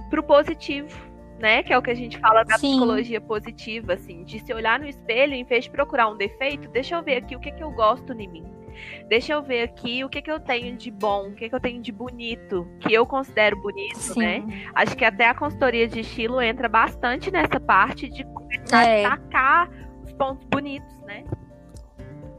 pro 0.09 0.23
positivo? 0.23 1.08
Né? 1.39 1.63
Que 1.63 1.71
é 1.71 1.77
o 1.77 1.81
que 1.81 1.89
a 1.89 1.95
gente 1.95 2.17
fala 2.19 2.43
da 2.43 2.57
Sim. 2.57 2.71
psicologia 2.71 3.21
positiva, 3.21 3.93
assim, 3.93 4.23
de 4.25 4.39
se 4.39 4.53
olhar 4.53 4.77
no 4.77 4.85
espelho, 4.85 5.33
em 5.33 5.45
vez 5.45 5.63
de 5.63 5.71
procurar 5.71 6.09
um 6.09 6.17
defeito, 6.17 6.67
deixa 6.69 6.95
eu 6.95 7.01
ver 7.03 7.17
aqui 7.17 7.35
o 7.35 7.39
que, 7.39 7.51
que 7.51 7.63
eu 7.63 7.71
gosto 7.71 8.11
em 8.11 8.27
mim. 8.27 8.43
Deixa 9.07 9.33
eu 9.33 9.41
ver 9.41 9.63
aqui 9.63 10.03
o 10.03 10.09
que, 10.09 10.21
que 10.21 10.31
eu 10.31 10.39
tenho 10.39 10.75
de 10.75 10.91
bom, 10.91 11.29
o 11.29 11.35
que, 11.35 11.49
que 11.49 11.55
eu 11.55 11.59
tenho 11.59 11.81
de 11.81 11.91
bonito, 11.91 12.67
que 12.79 12.93
eu 12.93 13.05
considero 13.05 13.61
bonito, 13.61 14.17
né? 14.17 14.41
Sim. 14.41 14.63
Acho 14.75 14.95
que 14.95 15.03
até 15.03 15.27
a 15.27 15.35
consultoria 15.35 15.87
de 15.87 16.01
estilo 16.01 16.41
entra 16.41 16.67
bastante 16.69 17.31
nessa 17.31 17.59
parte 17.59 18.09
de 18.09 18.23
começar 18.25 18.83
É. 18.83 19.05
a 19.05 19.09
destacar 19.15 19.69
os 20.03 20.11
pontos 20.13 20.45
bonitos, 20.45 21.01
né? 21.01 21.23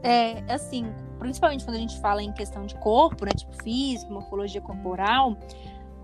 É, 0.03 0.43
assim, 0.51 0.91
principalmente 1.19 1.63
quando 1.63 1.77
a 1.77 1.79
gente 1.79 1.99
fala 2.01 2.23
em 2.23 2.31
questão 2.33 2.65
de 2.65 2.75
corpo, 2.75 3.25
né? 3.25 3.31
Tipo 3.35 3.61
físico, 3.63 4.11
morfologia 4.11 4.61
corporal, 4.61 5.37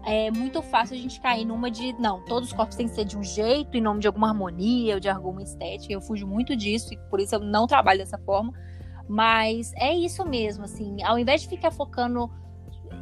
é 0.06 0.32
muito 0.32 0.62
fácil 0.62 0.96
a 0.96 1.00
gente 1.00 1.20
cair 1.20 1.46
numa 1.46 1.70
de, 1.70 1.94
não, 2.00 2.24
todos 2.26 2.50
os 2.50 2.56
corpos 2.56 2.76
têm 2.76 2.88
que 2.88 2.96
ser 2.96 3.06
de 3.06 3.18
um 3.18 3.24
jeito, 3.24 3.76
em 3.76 3.82
nome 3.82 4.00
de 4.00 4.08
alguma 4.08 4.30
harmonia 4.30 4.96
ou 4.96 5.00
de 5.00 5.10
alguma 5.10 5.42
estética. 5.42 5.94
Eu 5.94 6.02
fujo 6.02 6.26
muito 6.26 6.56
disso 6.56 6.94
e 6.94 6.98
por 7.10 7.20
isso 7.20 7.36
eu 7.36 7.40
não 7.40 7.68
trabalho 7.68 8.00
dessa 8.00 8.18
forma. 8.18 8.54
Mas 9.08 9.74
é 9.76 9.94
isso 9.94 10.26
mesmo, 10.26 10.66
assim, 10.66 11.02
ao 11.04 11.18
invés 11.18 11.42
de 11.42 11.48
ficar 11.48 11.72
focando. 11.72 12.30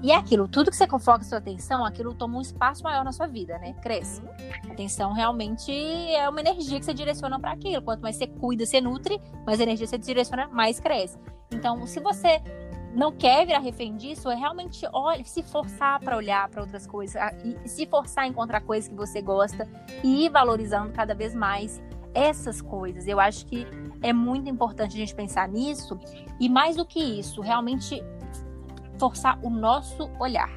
E 0.01 0.12
é 0.12 0.15
aquilo, 0.15 0.47
tudo 0.47 0.69
que 0.69 0.75
você 0.75 0.88
foca 0.88 1.23
sua 1.23 1.38
atenção, 1.38 1.86
aquilo 1.86 2.13
toma 2.13 2.38
um 2.38 2.41
espaço 2.41 2.84
maior 2.84 3.03
na 3.03 3.12
sua 3.12 3.27
vida, 3.27 3.58
né? 3.58 3.73
Cresce. 3.81 4.21
A 4.67 4.71
atenção 4.71 5.13
realmente 5.13 5.71
é 5.71 6.27
uma 6.29 6.39
energia 6.39 6.79
que 6.79 6.86
você 6.86 6.93
direciona 6.93 7.39
para 7.39 7.51
aquilo. 7.51 7.81
Quanto 7.81 8.01
mais 8.01 8.15
você 8.15 8.27
cuida, 8.27 8.65
você 8.65 8.81
nutre, 8.81 9.19
mais 9.45 9.60
energia 9.60 9.88
você 9.88 9.97
direciona, 9.97 10.47
mais 10.47 10.79
cresce. 10.79 11.17
Então, 11.51 11.86
se 11.88 11.99
você 11.99 12.41
não 12.95 13.12
quer 13.12 13.45
virar 13.45 13.60
refém 13.60 13.95
disso, 13.95 14.29
é 14.29 14.36
realmente 14.36 14.88
olha, 14.93 15.23
se 15.25 15.43
forçar 15.43 15.99
para 15.99 16.15
olhar 16.15 16.47
para 16.49 16.62
outras 16.62 16.88
coisas, 16.88 17.21
e 17.43 17.67
se 17.67 17.86
forçar 17.86 18.23
a 18.23 18.27
encontrar 18.27 18.62
coisas 18.62 18.88
que 18.88 18.95
você 18.95 19.21
gosta 19.21 19.67
e 20.03 20.25
ir 20.25 20.29
valorizando 20.29 20.93
cada 20.93 21.13
vez 21.13 21.36
mais 21.36 21.81
essas 22.13 22.62
coisas. 22.62 23.05
Eu 23.08 23.19
acho 23.19 23.45
que 23.45 23.67
é 24.01 24.13
muito 24.13 24.49
importante 24.49 24.95
a 24.95 24.99
gente 24.99 25.13
pensar 25.13 25.47
nisso 25.49 25.99
e 26.39 26.47
mais 26.47 26.77
do 26.77 26.86
que 26.86 26.99
isso, 26.99 27.41
realmente 27.41 28.01
forçar 28.97 29.38
o 29.43 29.49
nosso 29.49 30.10
olhar. 30.17 30.49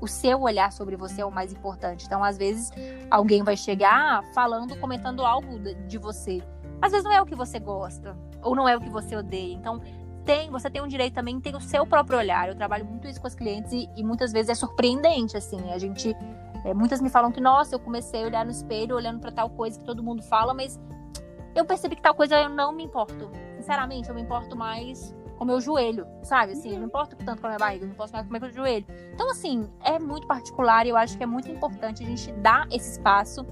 O 0.00 0.08
seu 0.08 0.42
olhar 0.42 0.72
sobre 0.72 0.96
você 0.96 1.22
é 1.22 1.24
o 1.24 1.30
mais 1.30 1.52
importante. 1.52 2.04
Então, 2.04 2.22
às 2.22 2.36
vezes, 2.36 2.70
alguém 3.10 3.42
vai 3.42 3.56
chegar 3.56 4.22
falando, 4.34 4.76
comentando 4.78 5.24
algo 5.24 5.58
de 5.86 5.96
você. 5.96 6.42
Às 6.82 6.90
vezes 6.90 7.04
não 7.04 7.12
é 7.12 7.22
o 7.22 7.24
que 7.24 7.36
você 7.36 7.58
gosta, 7.60 8.16
ou 8.42 8.54
não 8.54 8.68
é 8.68 8.76
o 8.76 8.80
que 8.80 8.90
você 8.90 9.16
odeia. 9.16 9.54
Então, 9.54 9.80
tem, 10.24 10.50
você 10.50 10.70
tem 10.70 10.82
um 10.82 10.88
direito 10.88 11.14
também, 11.14 11.40
tem 11.40 11.54
o 11.54 11.60
seu 11.60 11.86
próprio 11.86 12.18
olhar. 12.18 12.48
Eu 12.48 12.54
trabalho 12.54 12.84
muito 12.84 13.06
isso 13.06 13.20
com 13.20 13.26
as 13.26 13.34
clientes 13.34 13.72
e, 13.72 13.88
e 13.96 14.02
muitas 14.02 14.32
vezes 14.32 14.50
é 14.50 14.54
surpreendente, 14.54 15.36
assim. 15.36 15.72
A 15.72 15.78
gente. 15.78 16.14
é, 16.64 16.74
muitas 16.74 17.00
me 17.00 17.10
falam 17.10 17.30
que, 17.30 17.40
nossa, 17.40 17.74
eu 17.74 17.80
comecei 17.80 18.22
a 18.24 18.26
olhar 18.26 18.44
no 18.44 18.50
espelho, 18.50 18.96
olhando 18.96 19.20
pra 19.20 19.30
tal 19.30 19.50
coisa 19.50 19.78
que 19.78 19.84
todo 19.84 20.02
mundo 20.02 20.22
fala, 20.22 20.54
mas 20.54 20.80
eu 21.54 21.64
percebi 21.64 21.96
que 21.96 22.02
tal 22.02 22.14
coisa 22.14 22.36
eu 22.36 22.48
não 22.48 22.72
me 22.72 22.84
importo. 22.84 23.30
Sinceramente, 23.56 24.08
eu 24.08 24.14
me 24.14 24.22
importo 24.22 24.56
mais 24.56 25.14
com 25.36 25.44
o 25.44 25.46
meu 25.46 25.60
joelho, 25.60 26.06
sabe? 26.22 26.52
Assim, 26.52 26.68
eu 26.68 26.74
não 26.74 26.80
me 26.82 26.86
importo 26.86 27.16
tanto 27.16 27.40
com 27.40 27.46
a 27.46 27.50
minha 27.50 27.58
barriga, 27.58 27.84
eu 27.84 27.88
me 27.88 27.94
importo 27.94 28.12
mais 28.12 28.26
com 28.26 28.36
o 28.36 28.40
meu 28.40 28.50
joelho. 28.50 28.86
Então, 29.12 29.30
assim, 29.30 29.68
é 29.82 29.98
muito 29.98 30.26
particular 30.26 30.86
e 30.86 30.90
eu 30.90 30.96
acho 30.96 31.16
que 31.16 31.22
é 31.22 31.26
muito 31.26 31.50
importante 31.50 32.02
a 32.02 32.06
gente 32.06 32.32
dar 32.32 32.66
esse 32.70 32.92
espaço 32.92 33.46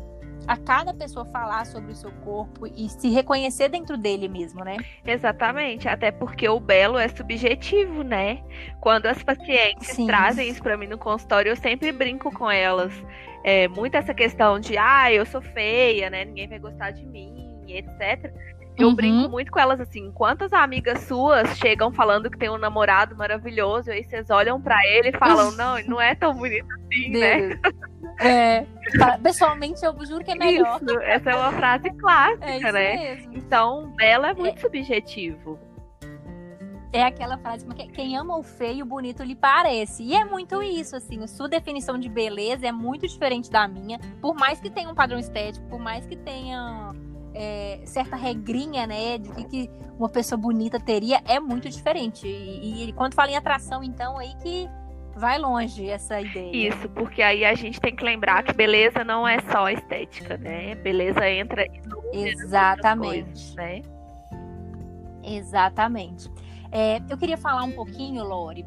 a 0.46 0.56
cada 0.56 0.92
pessoa 0.92 1.24
falar 1.26 1.66
sobre 1.66 1.92
o 1.92 1.94
seu 1.94 2.10
corpo 2.24 2.66
e 2.66 2.88
se 2.88 3.10
reconhecer 3.10 3.68
dentro 3.68 3.96
dele 3.96 4.28
mesmo, 4.28 4.64
né? 4.64 4.76
Exatamente, 5.04 5.88
até 5.88 6.10
porque 6.10 6.48
o 6.48 6.60
belo 6.60 6.98
é 6.98 7.08
subjetivo, 7.08 8.02
né? 8.02 8.42
Quando 8.80 9.06
as 9.06 9.22
pacientes 9.22 9.88
Sim. 9.88 10.06
trazem 10.06 10.48
isso 10.48 10.62
pra 10.62 10.76
mim 10.76 10.86
no 10.86 10.98
consultório, 10.98 11.50
eu 11.50 11.56
sempre 11.56 11.92
brinco 11.92 12.32
com 12.32 12.50
elas. 12.50 12.92
É, 13.44 13.66
muito 13.68 13.96
essa 13.96 14.14
questão 14.14 14.60
de, 14.60 14.76
ah, 14.78 15.12
eu 15.12 15.26
sou 15.26 15.40
feia, 15.40 16.08
né? 16.08 16.24
Ninguém 16.24 16.48
vai 16.48 16.58
gostar 16.58 16.90
de 16.90 17.04
mim, 17.04 17.64
etc. 17.66 18.32
Eu 18.76 18.88
Uhum. 18.88 18.94
brinco 18.94 19.28
muito 19.28 19.52
com 19.52 19.58
elas 19.60 19.78
assim, 19.80 20.10
quantas 20.12 20.52
amigas 20.52 21.00
suas 21.00 21.56
chegam 21.58 21.92
falando 21.92 22.30
que 22.30 22.38
tem 22.38 22.48
um 22.48 22.56
namorado 22.56 23.14
maravilhoso, 23.14 23.90
e 23.90 23.92
aí 23.92 24.04
vocês 24.04 24.30
olham 24.30 24.60
pra 24.60 24.78
ele 24.86 25.10
e 25.10 25.18
falam, 25.18 25.50
não, 25.56 25.76
não 25.86 26.00
é 26.00 26.14
tão 26.14 26.34
bonito 26.34 26.66
assim, 26.74 27.10
né? 27.10 27.36
Deus. 27.48 27.60
É, 28.20 28.64
fala- 28.98 29.18
pessoalmente, 29.18 29.84
eu 29.84 29.94
juro 30.06 30.24
que 30.24 30.30
é 30.30 30.34
melhor. 30.34 30.80
Isso, 30.82 30.98
essa 31.00 31.30
é 31.30 31.34
uma 31.36 31.52
frase 31.52 31.90
clássica, 31.90 32.46
É 32.68 32.72
né? 32.72 32.96
mesmo. 32.96 33.34
Então, 33.34 33.92
belo 33.96 34.24
é 34.26 34.32
muito 34.34 34.60
subjetivo. 34.60 35.58
É 36.94 37.04
aquela 37.04 37.38
frase 37.38 37.66
que 37.66 37.86
quem 37.88 38.18
ama 38.18 38.36
o 38.36 38.42
feio, 38.42 38.84
o 38.84 38.88
bonito 38.88 39.22
lhe 39.22 39.34
parece. 39.34 40.02
E 40.02 40.14
é 40.14 40.24
muito 40.26 40.62
isso, 40.62 40.94
assim. 40.94 41.22
A 41.22 41.26
sua 41.26 41.48
definição 41.48 41.98
de 41.98 42.06
beleza 42.08 42.66
é 42.66 42.72
muito 42.72 43.08
diferente 43.08 43.50
da 43.50 43.66
minha. 43.66 43.98
Por 44.20 44.34
mais 44.34 44.60
que 44.60 44.68
tenha 44.68 44.90
um 44.90 44.94
padrão 44.94 45.18
estético, 45.18 45.66
por 45.68 45.78
mais 45.78 46.04
que 46.06 46.16
tenha 46.16 46.90
é, 47.34 47.80
certa 47.84 48.16
regrinha, 48.16 48.86
né, 48.86 49.18
de 49.18 49.30
que, 49.30 49.44
que 49.44 49.70
uma 49.98 50.08
pessoa 50.08 50.38
bonita 50.38 50.78
teria, 50.80 51.20
é 51.26 51.38
muito 51.38 51.68
diferente. 51.68 52.26
E, 52.26 52.88
e 52.88 52.92
quando 52.92 53.14
fala 53.14 53.30
em 53.30 53.36
atração, 53.36 53.82
então, 53.82 54.18
aí 54.18 54.34
que 54.42 54.68
vai 55.14 55.38
longe 55.38 55.88
essa 55.88 56.20
ideia. 56.20 56.68
Isso, 56.68 56.88
porque 56.90 57.22
aí 57.22 57.44
a 57.44 57.54
gente 57.54 57.80
tem 57.80 57.94
que 57.94 58.04
lembrar 58.04 58.42
que 58.42 58.52
beleza 58.52 59.04
não 59.04 59.26
é 59.26 59.38
só 59.50 59.68
estética, 59.68 60.36
né? 60.36 60.74
Beleza 60.74 61.28
entra 61.28 61.66
Exatamente. 62.12 63.24
coisas, 63.24 63.54
né? 63.54 63.82
Exatamente. 65.22 66.30
É, 66.70 67.00
eu 67.08 67.18
queria 67.18 67.36
falar 67.36 67.62
um 67.64 67.72
pouquinho, 67.72 68.24
Lori, 68.24 68.64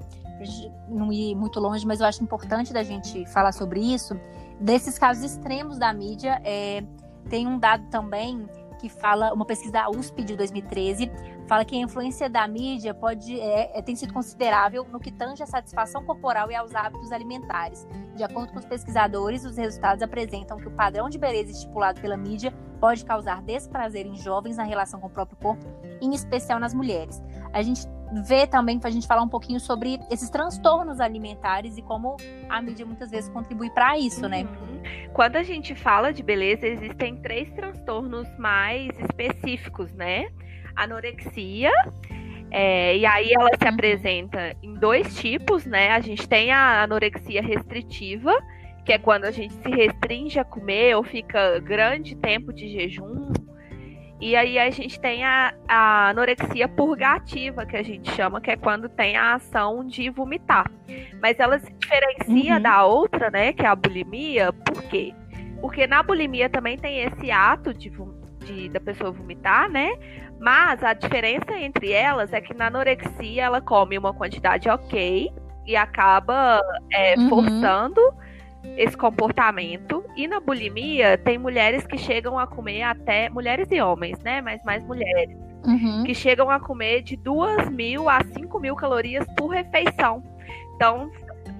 não 0.88 1.12
ir 1.12 1.36
muito 1.36 1.60
longe, 1.60 1.86
mas 1.86 1.99
eu 1.99 2.06
acho 2.06 2.23
importante 2.23 2.71
da 2.71 2.84
gente 2.84 3.25
falar 3.32 3.51
sobre 3.51 3.80
isso, 3.80 4.19
desses 4.60 4.99
casos 4.99 5.23
extremos 5.23 5.80
da 5.80 5.91
mídia. 5.91 6.39
É, 6.43 6.84
tem 7.29 7.47
um 7.47 7.57
dado 7.57 7.88
também 7.89 8.47
que 8.77 8.89
fala, 8.89 9.33
uma 9.33 9.45
pesquisa 9.45 9.71
da 9.71 9.89
USP 9.89 10.23
de 10.23 10.35
2013, 10.35 11.11
fala 11.47 11.63
que 11.65 11.75
a 11.75 11.79
influência 11.79 12.29
da 12.29 12.47
mídia 12.47 12.93
pode 12.93 13.39
é, 13.39 13.77
é, 13.77 13.81
tem 13.81 13.95
sido 13.95 14.13
considerável 14.13 14.85
no 14.91 14.99
que 14.99 15.11
tange 15.11 15.41
à 15.41 15.45
satisfação 15.45 16.03
corporal 16.03 16.51
e 16.51 16.55
aos 16.55 16.73
hábitos 16.75 17.11
alimentares. 17.11 17.88
De 18.15 18.23
acordo 18.23 18.53
com 18.53 18.59
os 18.59 18.65
pesquisadores, 18.65 19.45
os 19.45 19.57
resultados 19.57 20.03
apresentam 20.03 20.57
que 20.57 20.67
o 20.67 20.71
padrão 20.71 21.09
de 21.09 21.17
beleza 21.17 21.51
estipulado 21.51 22.01
pela 22.01 22.17
mídia 22.17 22.53
pode 22.79 23.03
causar 23.05 23.41
desprazer 23.41 24.05
em 24.05 24.15
jovens 24.15 24.57
na 24.57 24.63
relação 24.63 24.99
com 24.99 25.07
o 25.07 25.09
próprio 25.09 25.38
corpo, 25.38 25.65
em 26.01 26.13
especial 26.13 26.59
nas 26.59 26.73
mulheres. 26.73 27.21
A 27.53 27.61
gente 27.61 27.88
vê 28.23 28.45
também 28.45 28.79
para 28.79 28.89
a 28.89 28.93
gente 28.93 29.07
falar 29.07 29.21
um 29.21 29.29
pouquinho 29.29 29.59
sobre 29.59 29.99
esses 30.11 30.29
transtornos 30.29 30.99
alimentares 30.99 31.77
e 31.77 31.81
como 31.81 32.17
a 32.49 32.61
mídia 32.61 32.85
muitas 32.85 33.09
vezes 33.09 33.29
contribui 33.29 33.69
para 33.69 33.97
isso, 33.97 34.27
né? 34.27 34.43
Uhum. 34.43 34.74
Quando 35.13 35.36
a 35.38 35.43
gente 35.43 35.76
fala 35.76 36.12
de 36.12 36.24
beleza, 36.24 36.67
existem 36.67 37.17
três 37.17 37.52
transtornos 37.52 38.28
mais 38.38 38.89
específicos, 39.00 39.93
né? 39.93 40.28
Anorexia, 40.76 41.71
é, 42.52 42.98
e 42.98 43.06
aí 43.06 43.34
ela 43.34 43.50
se 43.58 43.67
uhum. 43.67 43.74
apresenta 43.74 44.56
em 44.63 44.76
dois 44.76 45.17
tipos, 45.19 45.65
né? 45.65 45.91
A 45.91 46.00
gente 46.00 46.28
tem 46.28 46.52
a 46.52 46.84
anorexia 46.84 47.41
restritiva, 47.41 48.34
que 48.86 48.93
é 48.93 48.98
quando 48.98 49.26
a 49.26 49.32
gente 49.32 49.54
se 49.56 49.69
restringe 49.69 50.39
a 50.39 50.45
comer 50.45 50.95
ou 50.95 51.04
fica 51.04 51.60
grande 51.60 52.15
tempo 52.15 52.54
de 52.54 52.69
jejum. 52.69 53.32
E 54.19 54.36
aí 54.36 54.58
a 54.58 54.69
gente 54.69 54.99
tem 54.99 55.25
a, 55.25 55.54
a, 55.67 56.10
anorexia 56.10 56.67
purgativa, 56.67 57.65
que 57.65 57.75
a 57.75 57.84
gente 57.84 58.10
chama, 58.12 58.39
que 58.39 58.49
é 58.49 58.56
quando 58.56 58.88
tem 58.88 59.17
a 59.17 59.36
ação 59.36 59.86
de 59.86 60.10
vomitar. 60.10 60.71
Mas 61.21 61.39
ela 61.39 61.60
se 61.60 61.71
diferencia 61.73 62.56
uhum. 62.56 62.62
da 62.62 62.86
outra, 62.86 63.30
né, 63.30 63.51
que 63.51 63.63
é 63.63 63.67
a 63.67 63.75
bulimia, 63.75 64.54
por 64.54 64.82
quê? 64.84 65.13
Porque 65.60 65.86
na 65.86 66.01
bulimia 66.01 66.49
também 66.49 66.78
tem 66.78 67.01
esse 67.01 67.30
ato 67.30 67.73
de, 67.73 67.91
de 68.45 68.69
da 68.69 68.80
pessoa 68.80 69.12
vomitar, 69.12 69.69
né? 69.69 69.97
Mas 70.39 70.84
a 70.84 70.93
diferença 70.93 71.58
entre 71.58 71.91
elas 71.91 72.32
é 72.32 72.39
que 72.39 72.54
na 72.54 72.67
anorexia 72.67 73.43
ela 73.43 73.62
come 73.62 73.97
uma 73.97 74.13
quantidade 74.13 74.69
ok 74.69 75.32
e 75.65 75.75
acaba 75.75 76.62
é, 76.91 77.15
uhum. 77.17 77.30
forçando 77.30 78.01
esse 78.78 78.95
comportamento. 78.95 80.04
E 80.15 80.28
na 80.28 80.39
bulimia, 80.39 81.17
tem 81.17 81.38
mulheres 81.38 81.86
que 81.86 81.97
chegam 81.97 82.38
a 82.38 82.47
comer 82.47 82.84
até. 82.84 83.30
Mulheres 83.30 83.67
e 83.71 83.82
homens, 83.82 84.19
né? 84.19 84.41
Mas 84.41 84.63
mais 84.63 84.84
mulheres. 84.86 85.38
Uhum. 85.65 86.04
Que 86.04 86.13
chegam 86.13 86.49
a 86.49 86.60
comer 86.60 87.01
de 87.01 87.15
2 87.17 87.69
mil 87.69 88.08
a 88.08 88.19
5 88.23 88.60
mil 88.60 88.75
calorias 88.75 89.25
por 89.38 89.47
refeição. 89.47 90.23
Então, 90.75 91.10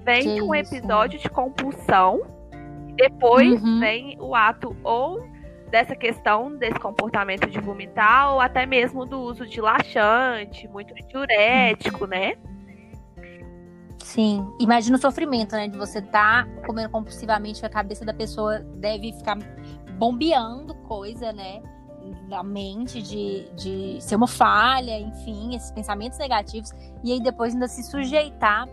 vem 0.04 0.22
que 0.22 0.42
um 0.42 0.54
episódio 0.54 1.18
de 1.18 1.28
compulsão. 1.28 2.22
Depois 2.94 3.62
uhum. 3.62 3.80
vem 3.80 4.16
o 4.20 4.34
ato 4.34 4.74
ou 4.82 5.22
dessa 5.70 5.94
questão 5.94 6.56
desse 6.56 6.78
comportamento 6.78 7.50
de 7.50 7.60
vomitar, 7.60 8.32
ou 8.32 8.40
até 8.40 8.64
mesmo 8.64 9.04
do 9.04 9.20
uso 9.20 9.46
de 9.46 9.60
laxante, 9.60 10.68
muito 10.68 10.94
diurético, 10.94 12.04
uhum. 12.04 12.10
né? 12.10 12.36
Sim, 14.06 14.48
imagina 14.60 14.96
o 14.96 15.00
sofrimento, 15.00 15.56
né? 15.56 15.66
De 15.66 15.76
você 15.76 15.98
estar 15.98 16.46
tá 16.46 16.50
comendo 16.64 16.88
compulsivamente, 16.90 17.66
a 17.66 17.68
cabeça 17.68 18.04
da 18.04 18.14
pessoa 18.14 18.60
deve 18.76 19.12
ficar 19.12 19.36
bombeando 19.98 20.76
coisa, 20.76 21.32
né? 21.32 21.60
Da 22.28 22.40
mente, 22.44 23.02
de, 23.02 23.50
de 23.56 24.00
ser 24.00 24.14
uma 24.14 24.28
falha, 24.28 24.96
enfim, 25.00 25.56
esses 25.56 25.72
pensamentos 25.72 26.20
negativos, 26.20 26.72
e 27.02 27.10
aí 27.10 27.20
depois 27.20 27.52
ainda 27.52 27.66
se 27.66 27.82
sujeitar 27.82 28.68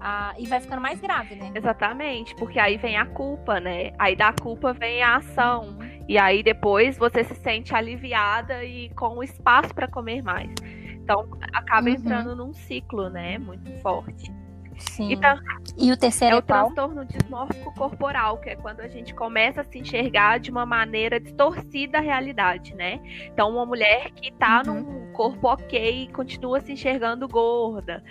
a, 0.00 0.32
e 0.38 0.46
vai 0.46 0.58
ficando 0.58 0.80
mais 0.80 0.98
grave, 0.98 1.34
né? 1.34 1.52
Exatamente, 1.54 2.34
porque 2.36 2.58
aí 2.58 2.78
vem 2.78 2.96
a 2.96 3.04
culpa, 3.04 3.60
né? 3.60 3.92
Aí 3.98 4.16
da 4.16 4.32
culpa 4.32 4.72
vem 4.72 5.02
a 5.02 5.16
ação. 5.16 5.76
E 6.08 6.16
aí 6.16 6.42
depois 6.42 6.96
você 6.96 7.22
se 7.24 7.34
sente 7.34 7.74
aliviada 7.74 8.64
e 8.64 8.88
com 8.94 9.22
espaço 9.22 9.74
para 9.74 9.86
comer 9.86 10.22
mais. 10.22 10.50
Então 10.94 11.28
acaba 11.52 11.88
uhum. 11.88 11.94
entrando 11.94 12.34
num 12.34 12.54
ciclo, 12.54 13.10
né? 13.10 13.36
Muito 13.36 13.70
forte. 13.82 14.37
Sim. 14.78 15.12
E, 15.12 15.16
tá, 15.16 15.38
e 15.76 15.90
o 15.90 15.96
terceiro 15.96 16.36
é 16.36 16.38
o 16.38 16.42
transtorno 16.42 17.04
dismórfico 17.04 17.74
corporal, 17.74 18.38
que 18.38 18.50
é 18.50 18.56
quando 18.56 18.80
a 18.80 18.88
gente 18.88 19.14
começa 19.14 19.60
a 19.60 19.64
se 19.64 19.78
enxergar 19.78 20.38
de 20.38 20.50
uma 20.50 20.64
maneira 20.64 21.18
distorcida 21.18 21.98
a 21.98 22.00
realidade, 22.00 22.74
né? 22.74 23.00
Então, 23.26 23.50
uma 23.50 23.66
mulher 23.66 24.10
que 24.12 24.32
tá 24.32 24.62
uhum. 24.66 24.74
num 24.74 25.12
corpo 25.12 25.48
ok 25.48 26.04
e 26.04 26.12
continua 26.12 26.60
se 26.60 26.72
enxergando 26.72 27.26
gorda. 27.28 28.02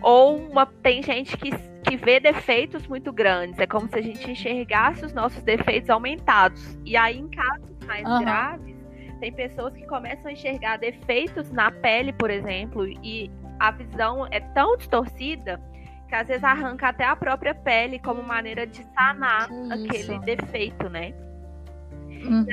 Ou 0.00 0.36
uma, 0.36 0.66
tem 0.66 1.02
gente 1.02 1.36
que, 1.36 1.50
que 1.82 1.96
vê 1.96 2.18
defeitos 2.18 2.86
muito 2.86 3.12
grandes. 3.12 3.58
É 3.58 3.66
como 3.66 3.88
se 3.88 3.98
a 3.98 4.02
gente 4.02 4.30
enxergasse 4.30 5.04
os 5.04 5.12
nossos 5.12 5.42
defeitos 5.42 5.90
aumentados. 5.90 6.78
E 6.84 6.96
aí, 6.96 7.18
em 7.18 7.28
casos 7.28 7.76
mais 7.86 8.08
uhum. 8.08 8.20
graves, 8.20 8.76
tem 9.20 9.32
pessoas 9.32 9.74
que 9.74 9.86
começam 9.86 10.28
a 10.28 10.32
enxergar 10.32 10.78
defeitos 10.78 11.50
na 11.52 11.70
pele, 11.70 12.12
por 12.12 12.30
exemplo, 12.30 12.86
e 12.86 13.30
a 13.60 13.70
visão 13.70 14.26
é 14.30 14.40
tão 14.40 14.76
distorcida 14.76 15.60
que 16.12 16.16
às 16.16 16.28
vezes 16.28 16.44
arranca 16.44 16.88
até 16.88 17.06
a 17.06 17.16
própria 17.16 17.54
pele 17.54 17.98
como 17.98 18.22
maneira 18.22 18.66
de 18.66 18.84
sanar 18.92 19.48
aquele 19.70 20.18
defeito, 20.18 20.90
né? 20.90 21.14
Uhum. 22.22 22.46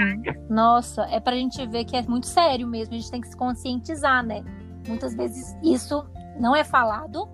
Nossa, 0.50 1.02
é 1.12 1.20
pra 1.20 1.36
gente 1.36 1.68
ver 1.68 1.84
que 1.84 1.98
é 1.98 2.02
muito 2.04 2.26
sério 2.26 2.66
mesmo, 2.66 2.96
a 2.96 2.98
gente 2.98 3.12
tem 3.12 3.20
que 3.20 3.28
se 3.28 3.36
conscientizar, 3.36 4.26
né? 4.26 4.46
Muitas 4.88 5.14
vezes 5.14 5.58
isso 5.62 6.10
não 6.40 6.56
é 6.56 6.64
falado 6.64 7.28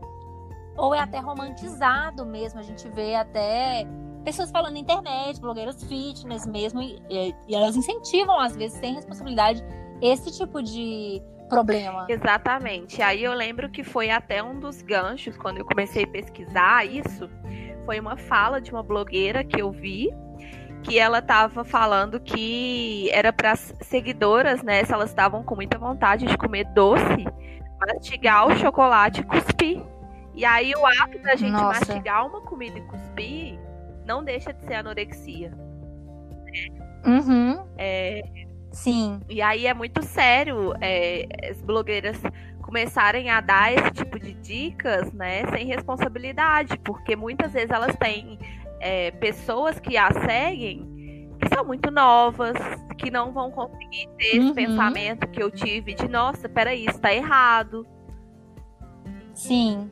ou 0.75 0.95
é 0.95 0.99
até 0.99 1.19
romantizado 1.19 2.25
mesmo. 2.25 2.59
A 2.59 2.63
gente 2.63 2.89
vê 2.89 3.13
até 3.13 3.85
pessoas 4.23 4.49
falando 4.49 4.73
na 4.73 4.79
internet, 4.79 5.39
blogueiras 5.39 5.83
fitness 5.83 6.47
mesmo, 6.47 6.81
e, 6.81 6.99
e 7.47 7.53
elas 7.53 7.75
incentivam, 7.75 8.39
às 8.39 8.55
vezes, 8.55 8.79
sem 8.79 8.95
responsabilidade, 8.95 9.63
esse 10.01 10.35
tipo 10.35 10.63
de 10.63 11.21
problema. 11.47 12.05
Exatamente. 12.09 13.01
Aí 13.01 13.23
eu 13.23 13.33
lembro 13.33 13.69
que 13.69 13.83
foi 13.83 14.09
até 14.09 14.41
um 14.41 14.59
dos 14.59 14.81
ganchos 14.81 15.37
quando 15.37 15.57
eu 15.57 15.65
comecei 15.65 16.03
a 16.03 16.07
pesquisar 16.07 16.85
isso. 16.85 17.29
Foi 17.85 17.99
uma 17.99 18.17
fala 18.17 18.59
de 18.59 18.71
uma 18.71 18.83
blogueira 18.83 19.43
que 19.43 19.61
eu 19.61 19.71
vi 19.71 20.09
que 20.85 20.99
ela 20.99 21.17
estava 21.17 21.63
falando 21.63 22.19
que 22.19 23.09
era 23.11 23.33
para 23.33 23.55
seguidoras, 23.55 24.61
né, 24.61 24.83
se 24.83 24.93
elas 24.93 25.09
estavam 25.09 25.43
com 25.43 25.55
muita 25.55 25.79
vontade 25.79 26.27
de 26.27 26.37
comer 26.37 26.65
doce, 26.75 27.25
mastigar 27.79 28.47
o 28.47 28.55
chocolate 28.55 29.21
e 29.21 29.23
cuspir. 29.23 29.81
E 30.35 30.45
aí 30.45 30.73
o 30.75 30.85
ato 30.85 31.17
da 31.19 31.35
gente 31.35 31.51
Nossa. 31.51 31.79
mastigar 31.79 32.27
uma 32.27 32.41
comida 32.41 32.77
e 32.77 32.81
cuspir 32.81 33.59
não 34.05 34.23
deixa 34.23 34.53
de 34.53 34.63
ser 34.65 34.75
anorexia. 34.75 35.51
Uhum. 37.05 37.65
É, 37.77 38.21
Sim. 38.75 39.21
E 39.29 39.41
aí 39.41 39.65
é 39.65 39.73
muito 39.73 40.03
sério 40.03 40.73
é, 40.81 41.25
as 41.49 41.61
blogueiras 41.61 42.21
começarem 42.61 43.29
a 43.29 43.39
dar 43.39 43.71
esse 43.71 43.91
tipo 43.91 44.19
de 44.19 44.33
dicas, 44.33 45.13
né, 45.13 45.47
sem 45.47 45.65
responsabilidade, 45.65 46.77
porque 46.79 47.15
muitas 47.15 47.53
vezes 47.53 47.69
elas 47.69 47.95
têm 47.95 48.37
é, 48.81 49.11
pessoas 49.11 49.79
que 49.79 49.95
a 49.95 50.11
seguem 50.11 50.93
que 51.39 51.53
são 51.53 51.63
muito 51.63 51.89
novas, 51.91 52.55
que 52.97 53.09
não 53.09 53.31
vão 53.31 53.51
conseguir 53.51 54.09
ter 54.17 54.39
uhum. 54.39 54.45
esse 54.45 54.53
pensamento 54.53 55.27
que 55.27 55.41
eu 55.41 55.51
tive 55.51 55.93
de, 55.93 56.07
nossa, 56.07 56.49
peraí, 56.49 56.85
isso 56.85 56.99
tá 56.99 57.13
errado. 57.13 57.85
Sim. 59.33 59.89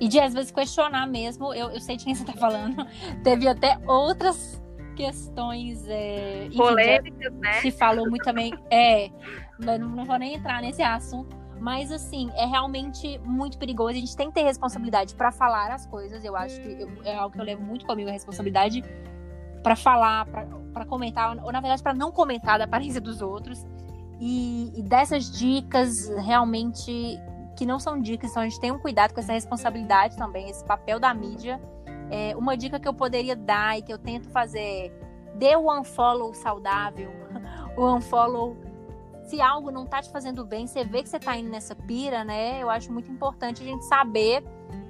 E 0.00 0.08
de 0.08 0.18
às 0.18 0.34
vezes 0.34 0.50
questionar 0.50 1.06
mesmo, 1.06 1.52
eu, 1.54 1.70
eu 1.70 1.80
sei 1.80 1.96
de 1.96 2.04
quem 2.04 2.14
você 2.14 2.24
tá 2.24 2.32
falando. 2.32 2.86
Teve 3.22 3.46
até 3.46 3.78
outras 3.86 4.62
questões 4.94 5.86
é, 5.88 6.48
polêmicas, 6.56 7.32
né? 7.34 7.60
Se 7.60 7.70
falou 7.70 8.08
muito 8.08 8.24
também. 8.24 8.52
É, 8.70 9.10
não, 9.58 9.78
não 9.78 10.04
vou 10.04 10.18
nem 10.18 10.34
entrar 10.34 10.62
nesse 10.62 10.82
assunto. 10.82 11.36
Mas, 11.60 11.90
assim, 11.90 12.30
é 12.34 12.44
realmente 12.44 13.18
muito 13.24 13.56
perigoso. 13.58 13.90
A 13.90 13.94
gente 13.94 14.16
tem 14.16 14.28
que 14.28 14.34
ter 14.34 14.42
responsabilidade 14.42 15.14
para 15.14 15.30
falar 15.30 15.72
as 15.72 15.86
coisas. 15.86 16.24
Eu 16.24 16.36
acho 16.36 16.60
que 16.60 16.82
eu, 16.82 16.90
é 17.04 17.14
algo 17.14 17.34
que 17.34 17.40
eu 17.40 17.44
levo 17.44 17.62
muito 17.62 17.86
comigo, 17.86 18.08
a 18.08 18.12
responsabilidade 18.12 18.82
para 19.62 19.74
falar, 19.74 20.26
para 20.26 20.84
comentar, 20.84 21.36
ou 21.42 21.50
na 21.50 21.60
verdade, 21.60 21.82
para 21.82 21.94
não 21.94 22.12
comentar 22.12 22.58
da 22.58 22.64
aparência 22.64 23.00
dos 23.00 23.22
outros. 23.22 23.64
E, 24.20 24.72
e, 24.78 24.82
dessas 24.82 25.30
dicas, 25.30 26.08
realmente, 26.18 27.18
que 27.56 27.64
não 27.64 27.78
são 27.78 27.98
dicas, 28.00 28.30
então 28.30 28.42
a 28.42 28.48
gente 28.48 28.60
tem 28.60 28.70
um 28.70 28.78
cuidado 28.78 29.14
com 29.14 29.20
essa 29.20 29.32
responsabilidade 29.32 30.16
também, 30.16 30.50
esse 30.50 30.64
papel 30.64 31.00
da 31.00 31.14
mídia 31.14 31.60
é, 32.10 32.36
uma 32.36 32.56
dica 32.56 32.78
que 32.78 32.86
eu 32.86 32.94
poderia 32.94 33.36
dar 33.36 33.78
e 33.78 33.82
que 33.82 33.92
eu 33.92 33.98
tento 33.98 34.28
fazer 34.30 34.92
dê 35.34 35.56
o 35.56 35.72
unfollow 35.72 36.32
saudável, 36.34 37.10
o 37.76 37.96
unfollow. 37.96 38.56
Se 39.24 39.40
algo 39.40 39.70
não 39.70 39.86
tá 39.86 40.02
te 40.02 40.10
fazendo 40.10 40.44
bem, 40.44 40.66
você 40.66 40.84
vê 40.84 41.02
que 41.02 41.08
você 41.08 41.18
tá 41.18 41.36
indo 41.36 41.48
nessa 41.48 41.74
pira, 41.74 42.24
né? 42.24 42.62
Eu 42.62 42.68
acho 42.68 42.92
muito 42.92 43.10
importante 43.10 43.62
a 43.62 43.66
gente 43.66 43.84
saber 43.84 44.44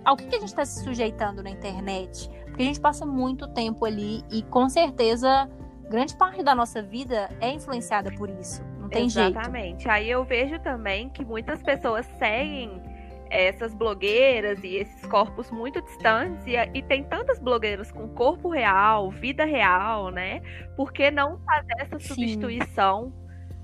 ao 0.05 0.17
que, 0.17 0.27
que 0.27 0.37
a 0.37 0.41
gente 0.41 0.49
está 0.49 0.65
se 0.65 0.83
sujeitando 0.83 1.43
na 1.43 1.51
internet. 1.51 2.29
Porque 2.47 2.63
a 2.63 2.67
gente 2.67 2.81
passa 2.81 3.07
muito 3.07 3.49
tempo 3.49 3.85
ali 3.85 4.23
e 4.31 4.43
com 4.43 4.69
certeza 4.69 5.49
grande 5.89 6.17
parte 6.17 6.43
da 6.43 6.55
nossa 6.55 6.83
vida 6.83 7.29
é 7.41 7.51
influenciada 7.51 8.11
por 8.13 8.29
isso. 8.29 8.63
Não 8.79 8.89
tem 8.89 9.07
Exatamente. 9.07 9.13
jeito. 9.13 9.39
Exatamente. 9.39 9.89
Aí 9.89 10.11
eu 10.11 10.25
vejo 10.25 10.59
também 10.61 11.09
que 11.11 11.25
muitas 11.25 11.63
pessoas 11.63 12.05
seguem 12.19 12.83
essas 13.31 13.75
blogueiras 13.75 14.63
e 14.63 14.77
esses 14.77 15.07
corpos 15.07 15.51
muito 15.51 15.81
distantes 15.83 16.47
e, 16.47 16.55
e, 16.75 16.83
tem 16.83 17.03
tantas 17.05 17.39
blogueiras 17.39 17.91
com 17.91 18.09
corpo 18.09 18.49
real, 18.49 19.11
vida 19.11 19.45
real, 19.45 20.11
né? 20.11 20.41
Por 20.77 20.93
que 20.93 21.11
não 21.11 21.39
fazer 21.41 21.75
essa 21.79 21.99
substituição 21.99 23.13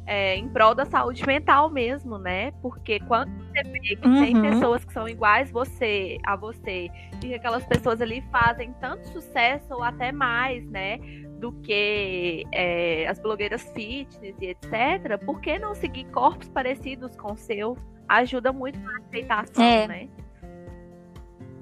é, 0.07 0.35
em 0.35 0.49
prol 0.49 0.75
da 0.75 0.85
saúde 0.85 1.25
mental 1.25 1.71
mesmo, 1.71 2.19
né? 2.19 2.51
Porque 2.61 2.99
quando 3.01 3.31
você 3.45 3.63
vê 3.63 3.79
que 3.97 4.09
uhum. 4.09 4.25
tem 4.25 4.43
pessoas 4.43 4.85
que 4.85 4.93
são 4.93 5.09
iguais 5.09 5.53
você 5.53 6.19
a 6.27 6.35
você 6.35 6.91
e 7.15 7.29
que 7.29 7.35
aquelas 7.35 7.65
pessoas 7.65 8.01
ali 8.01 8.21
fazem 8.33 8.73
tanto 8.81 9.07
sucesso 9.09 9.73
ou 9.73 9.85
até 9.85 10.11
mais, 10.11 10.69
né? 10.69 10.99
Do 11.39 11.53
que 11.63 12.45
é, 12.53 13.07
as 13.07 13.21
blogueiras 13.21 13.63
fitness 13.73 14.35
e 14.41 14.47
etc. 14.47 15.25
Por 15.25 15.41
que 15.41 15.59
não 15.61 15.75
seguir 15.77 16.05
corpos 16.07 16.49
parecidos 16.49 17.15
com 17.15 17.33
o 17.33 17.37
seu? 17.37 17.79
Ajuda 18.19 18.53
muito 18.53 18.79
na 18.79 18.99
aceitação, 18.99 19.65
é. 19.65 19.89
né? 19.89 20.09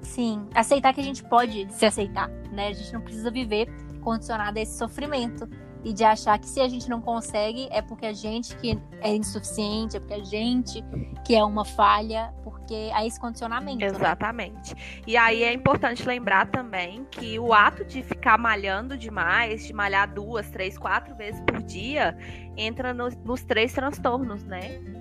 Sim, 0.01 0.47
aceitar 0.55 0.93
que 0.93 1.01
a 1.01 1.03
gente 1.03 1.23
pode 1.23 1.71
se 1.71 1.85
aceitar, 1.85 2.29
né? 2.51 2.69
A 2.69 2.73
gente 2.73 2.93
não 2.93 3.01
precisa 3.01 3.29
viver 3.29 3.67
condicionado 4.01 4.57
a 4.57 4.61
esse 4.61 4.77
sofrimento 4.77 5.47
e 5.83 5.93
de 5.93 6.03
achar 6.03 6.37
que 6.37 6.47
se 6.47 6.59
a 6.59 6.67
gente 6.67 6.89
não 6.89 7.01
consegue 7.01 7.67
é 7.71 7.81
porque 7.81 8.05
a 8.05 8.13
gente 8.13 8.55
que 8.57 8.77
é 9.01 9.15
insuficiente, 9.15 9.97
é 9.97 9.99
porque 9.99 10.13
a 10.13 10.23
gente 10.23 10.83
que 11.25 11.35
é 11.35 11.43
uma 11.43 11.63
falha, 11.63 12.33
porque 12.43 12.89
há 12.93 13.05
esse 13.05 13.19
condicionamento. 13.19 13.79
Né? 13.79 13.85
Exatamente. 13.85 14.73
Né? 14.73 14.81
E 15.05 15.15
aí 15.15 15.43
é 15.43 15.53
importante 15.53 16.05
lembrar 16.05 16.47
também 16.47 17.05
que 17.11 17.37
o 17.39 17.53
ato 17.53 17.85
de 17.85 18.01
ficar 18.01 18.37
malhando 18.37 18.97
demais, 18.97 19.65
de 19.65 19.73
malhar 19.73 20.11
duas, 20.11 20.49
três, 20.49 20.77
quatro 20.77 21.15
vezes 21.15 21.39
por 21.41 21.61
dia, 21.61 22.17
entra 22.57 22.93
nos, 22.93 23.15
nos 23.17 23.43
três 23.43 23.73
transtornos, 23.73 24.43
né? 24.43 24.98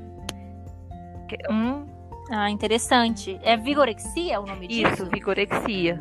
Hum. 1.50 1.86
Ah, 2.30 2.50
interessante. 2.50 3.38
É 3.42 3.56
vigorexia 3.56 4.40
o 4.40 4.46
nome 4.46 4.68
disso? 4.68 4.92
Isso, 4.92 5.06
vigorexia. 5.06 6.00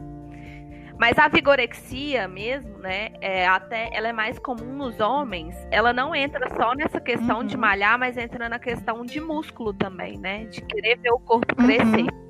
Mas 1.00 1.18
a 1.20 1.28
vigorexia 1.28 2.28
mesmo, 2.28 2.80
né, 2.80 3.10
é 3.22 3.48
até 3.48 3.90
ela 3.94 4.08
é 4.08 4.14
mais 4.14 4.40
comum 4.40 4.74
nos 4.74 5.00
homens. 5.00 5.56
Ela 5.70 5.94
não 5.94 6.16
entra 6.16 6.50
só 6.56 6.74
nessa 6.74 7.00
questão 7.00 7.40
uhum. 7.40 7.46
de 7.46 7.56
malhar, 7.56 8.00
mas 8.00 8.18
entra 8.18 8.50
na 8.50 8.58
questão 8.58 9.06
de 9.06 9.22
músculo 9.22 9.74
também, 9.74 10.18
né, 10.18 10.46
de 10.46 10.62
querer 10.62 10.98
ver 10.98 11.12
o 11.12 11.20
corpo 11.20 11.54
uhum. 11.60 11.68
crescer. 11.68 12.02
Uhum. 12.02 12.28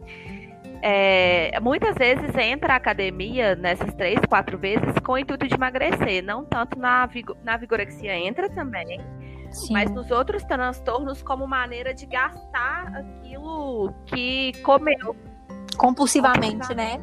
É, 0.82 1.60
muitas 1.60 1.96
vezes 1.96 2.36
entra 2.36 2.74
a 2.74 2.76
academia 2.76 3.56
nessas 3.56 3.94
três, 3.96 4.20
quatro 4.28 4.58
vezes 4.58 4.94
com 5.04 5.14
o 5.14 5.18
intuito 5.18 5.48
de 5.48 5.56
emagrecer, 5.56 6.24
não 6.24 6.46
tanto 6.46 6.78
na, 6.78 7.10
na 7.44 7.58
vigorexia 7.58 8.16
entra 8.16 8.50
também, 8.50 9.02
Sim. 9.58 9.74
Mas 9.74 9.92
nos 9.92 10.12
outros 10.12 10.44
transtornos, 10.44 11.22
como 11.22 11.48
maneira 11.48 11.94
de 11.94 12.06
gastar 12.06 12.88
aquilo 12.96 13.94
que 14.06 14.54
comeu. 14.64 15.16
Compulsivamente, 15.78 16.74
né? 16.74 17.02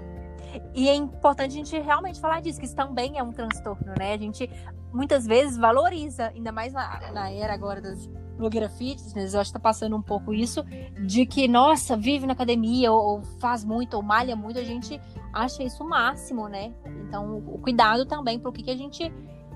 E 0.75 0.89
é 0.89 0.95
importante 0.95 1.53
a 1.53 1.55
gente 1.55 1.79
realmente 1.79 2.21
falar 2.21 2.41
disso, 2.41 2.59
que 2.59 2.67
isso 2.67 2.77
também 2.77 3.19
é 3.19 3.23
um 3.23 3.33
transtorno, 3.33 3.93
né? 3.99 4.15
A 4.15 4.19
gente 4.19 4.49
muitas 4.93 5.27
vezes 5.27 5.57
valoriza, 5.57 6.29
ainda 6.29 6.53
mais 6.53 6.73
na, 6.73 7.13
na 7.13 7.31
era 7.31 7.53
agora 7.53 7.81
das 7.81 8.09
blogueiras 8.37 8.77
fitness, 8.77 9.35
eu 9.35 9.41
acho 9.41 9.51
que 9.51 9.55
tá 9.55 9.61
passando 9.61 9.97
um 9.97 10.03
pouco 10.03 10.33
isso, 10.33 10.65
de 11.07 11.25
que, 11.25 11.47
nossa, 11.47 11.97
vive 11.97 12.27
na 12.27 12.33
academia, 12.33 12.93
ou, 12.93 13.03
ou 13.03 13.23
faz 13.41 13.65
muito, 13.65 13.95
ou 13.95 14.03
malha 14.03 14.35
muito, 14.37 14.59
a 14.59 14.65
gente 14.65 15.01
acha 15.33 15.63
isso 15.63 15.85
o 15.85 15.89
máximo, 15.89 16.49
né? 16.49 16.73
Então, 17.07 17.39
o 17.39 17.59
cuidado 17.59 18.07
também 18.07 18.39
pro 18.39 18.53
que, 18.53 18.63
que 18.63 18.71
a 18.71 18.77
gente 18.77 19.13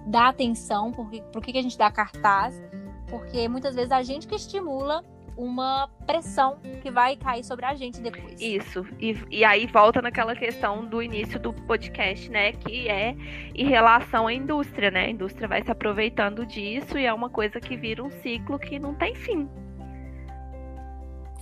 dá 0.06 0.28
atenção, 0.28 0.92
pro 0.92 1.08
que, 1.08 1.22
pro 1.22 1.40
que, 1.40 1.52
que 1.52 1.58
a 1.58 1.62
gente 1.62 1.76
dá 1.76 1.90
cartaz 1.90 2.60
porque 3.08 3.48
muitas 3.48 3.74
vezes 3.74 3.92
a 3.92 4.02
gente 4.02 4.26
que 4.26 4.34
estimula 4.34 5.04
uma 5.38 5.88
pressão 6.04 6.58
que 6.82 6.90
vai 6.90 7.16
cair 7.16 7.44
sobre 7.44 7.64
a 7.64 7.72
gente 7.72 8.00
depois. 8.00 8.40
Isso. 8.40 8.84
E, 8.98 9.16
e 9.30 9.44
aí 9.44 9.66
volta 9.66 10.02
naquela 10.02 10.34
questão 10.34 10.84
do 10.84 11.00
início 11.00 11.38
do 11.38 11.52
podcast, 11.52 12.28
né? 12.28 12.52
Que 12.52 12.88
é 12.88 13.14
em 13.54 13.64
relação 13.64 14.26
à 14.26 14.34
indústria, 14.34 14.90
né? 14.90 15.04
A 15.04 15.10
indústria 15.10 15.46
vai 15.46 15.62
se 15.62 15.70
aproveitando 15.70 16.44
disso 16.44 16.98
e 16.98 17.06
é 17.06 17.14
uma 17.14 17.30
coisa 17.30 17.60
que 17.60 17.76
vira 17.76 18.02
um 18.02 18.10
ciclo 18.10 18.58
que 18.58 18.80
não 18.80 18.94
tem 18.96 19.14
fim. 19.14 19.48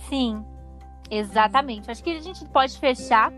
Sim, 0.07 0.45
exatamente. 1.09 1.89
Acho 1.89 2.03
que 2.03 2.11
a 2.11 2.21
gente 2.21 2.45
pode 2.45 2.77
fechar 2.79 3.33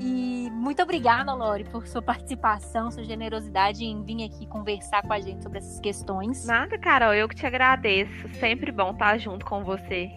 e 0.00 0.50
muito 0.52 0.82
obrigada, 0.82 1.32
Lori, 1.34 1.64
por 1.64 1.86
sua 1.86 2.02
participação, 2.02 2.90
sua 2.90 3.04
generosidade 3.04 3.84
em 3.84 4.02
vir 4.02 4.24
aqui 4.24 4.46
conversar 4.46 5.02
com 5.02 5.12
a 5.12 5.20
gente 5.20 5.42
sobre 5.42 5.58
essas 5.58 5.80
questões. 5.80 6.46
Nada, 6.46 6.78
Carol, 6.78 7.14
eu 7.14 7.28
que 7.28 7.34
te 7.34 7.46
agradeço. 7.46 8.28
Sempre 8.34 8.70
bom 8.70 8.90
estar 8.90 9.18
junto 9.18 9.44
com 9.44 9.64
você. 9.64 10.10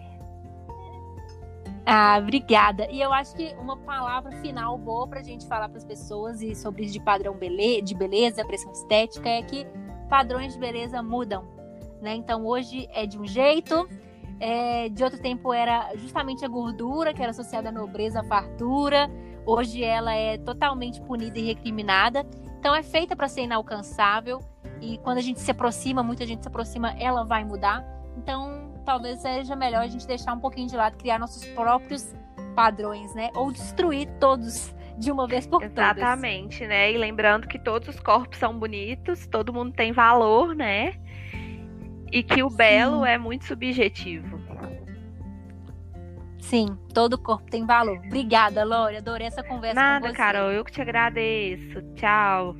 Ah, 1.84 2.16
obrigada. 2.20 2.88
E 2.90 3.00
eu 3.00 3.12
acho 3.12 3.34
que 3.34 3.54
uma 3.58 3.76
palavra 3.76 4.30
final 4.40 4.78
boa 4.78 5.06
para 5.08 5.20
a 5.20 5.22
gente 5.22 5.46
falar 5.46 5.68
para 5.68 5.78
as 5.78 5.84
pessoas 5.84 6.40
e 6.40 6.54
sobre 6.54 6.84
isso 6.84 6.92
de 6.92 7.00
padrão 7.00 7.34
bele 7.34 7.82
de 7.82 7.94
beleza, 7.94 8.44
pressão 8.44 8.70
estética, 8.70 9.28
é 9.28 9.42
que 9.42 9.66
padrões 10.08 10.52
de 10.52 10.60
beleza 10.60 11.02
mudam. 11.02 11.44
Né? 12.00 12.14
Então 12.14 12.46
hoje 12.46 12.88
é 12.92 13.04
de 13.04 13.18
um 13.18 13.26
jeito, 13.26 13.88
é, 14.38 14.88
de 14.88 15.02
outro 15.02 15.20
tempo 15.20 15.52
era 15.52 15.90
justamente 15.96 16.44
a 16.44 16.48
gordura, 16.48 17.12
que 17.12 17.20
era 17.20 17.30
associada 17.30 17.68
à 17.68 17.72
nobreza, 17.72 18.20
à 18.20 18.24
fartura. 18.24 19.10
Hoje 19.44 19.82
ela 19.82 20.14
é 20.14 20.38
totalmente 20.38 21.00
punida 21.00 21.38
e 21.38 21.46
recriminada. 21.46 22.26
Então 22.58 22.74
é 22.74 22.82
feita 22.82 23.16
para 23.16 23.28
ser 23.28 23.42
inalcançável 23.42 24.40
e 24.80 24.98
quando 24.98 25.18
a 25.18 25.22
gente 25.22 25.40
se 25.40 25.50
aproxima, 25.50 26.02
muita 26.02 26.26
gente 26.26 26.42
se 26.42 26.48
aproxima, 26.48 26.92
ela 26.98 27.24
vai 27.24 27.44
mudar. 27.44 27.84
Então 28.16 28.72
talvez 28.84 29.20
seja 29.20 29.54
melhor 29.56 29.82
a 29.82 29.86
gente 29.86 30.06
deixar 30.06 30.32
um 30.34 30.40
pouquinho 30.40 30.68
de 30.68 30.76
lado, 30.76 30.96
criar 30.96 31.18
nossos 31.18 31.44
próprios 31.46 32.14
padrões, 32.54 33.14
né? 33.14 33.30
Ou 33.34 33.52
destruir 33.52 34.08
todos 34.20 34.74
de 34.98 35.10
uma 35.10 35.26
vez 35.26 35.46
por 35.46 35.60
todas. 35.60 35.72
Exatamente, 35.72 36.66
né? 36.66 36.92
E 36.92 36.98
lembrando 36.98 37.46
que 37.46 37.58
todos 37.58 37.88
os 37.88 38.00
corpos 38.00 38.38
são 38.38 38.58
bonitos, 38.58 39.26
todo 39.26 39.52
mundo 39.52 39.72
tem 39.72 39.92
valor, 39.92 40.54
né? 40.54 40.94
E 42.10 42.22
que 42.22 42.42
o 42.42 42.50
belo 42.50 43.04
Sim. 43.04 43.10
é 43.10 43.18
muito 43.18 43.44
subjetivo. 43.44 44.41
Sim, 46.42 46.76
todo 46.92 47.16
corpo 47.16 47.48
tem 47.50 47.64
valor. 47.64 47.96
Obrigada, 47.98 48.64
Lore. 48.64 48.96
Adorei 48.96 49.28
essa 49.28 49.42
conversa 49.42 49.80
Nada, 49.80 50.00
com 50.00 50.12
você. 50.12 50.16
Carol, 50.16 50.50
eu 50.50 50.64
que 50.64 50.72
te 50.72 50.82
agradeço. 50.82 51.80
Tchau. 51.94 52.56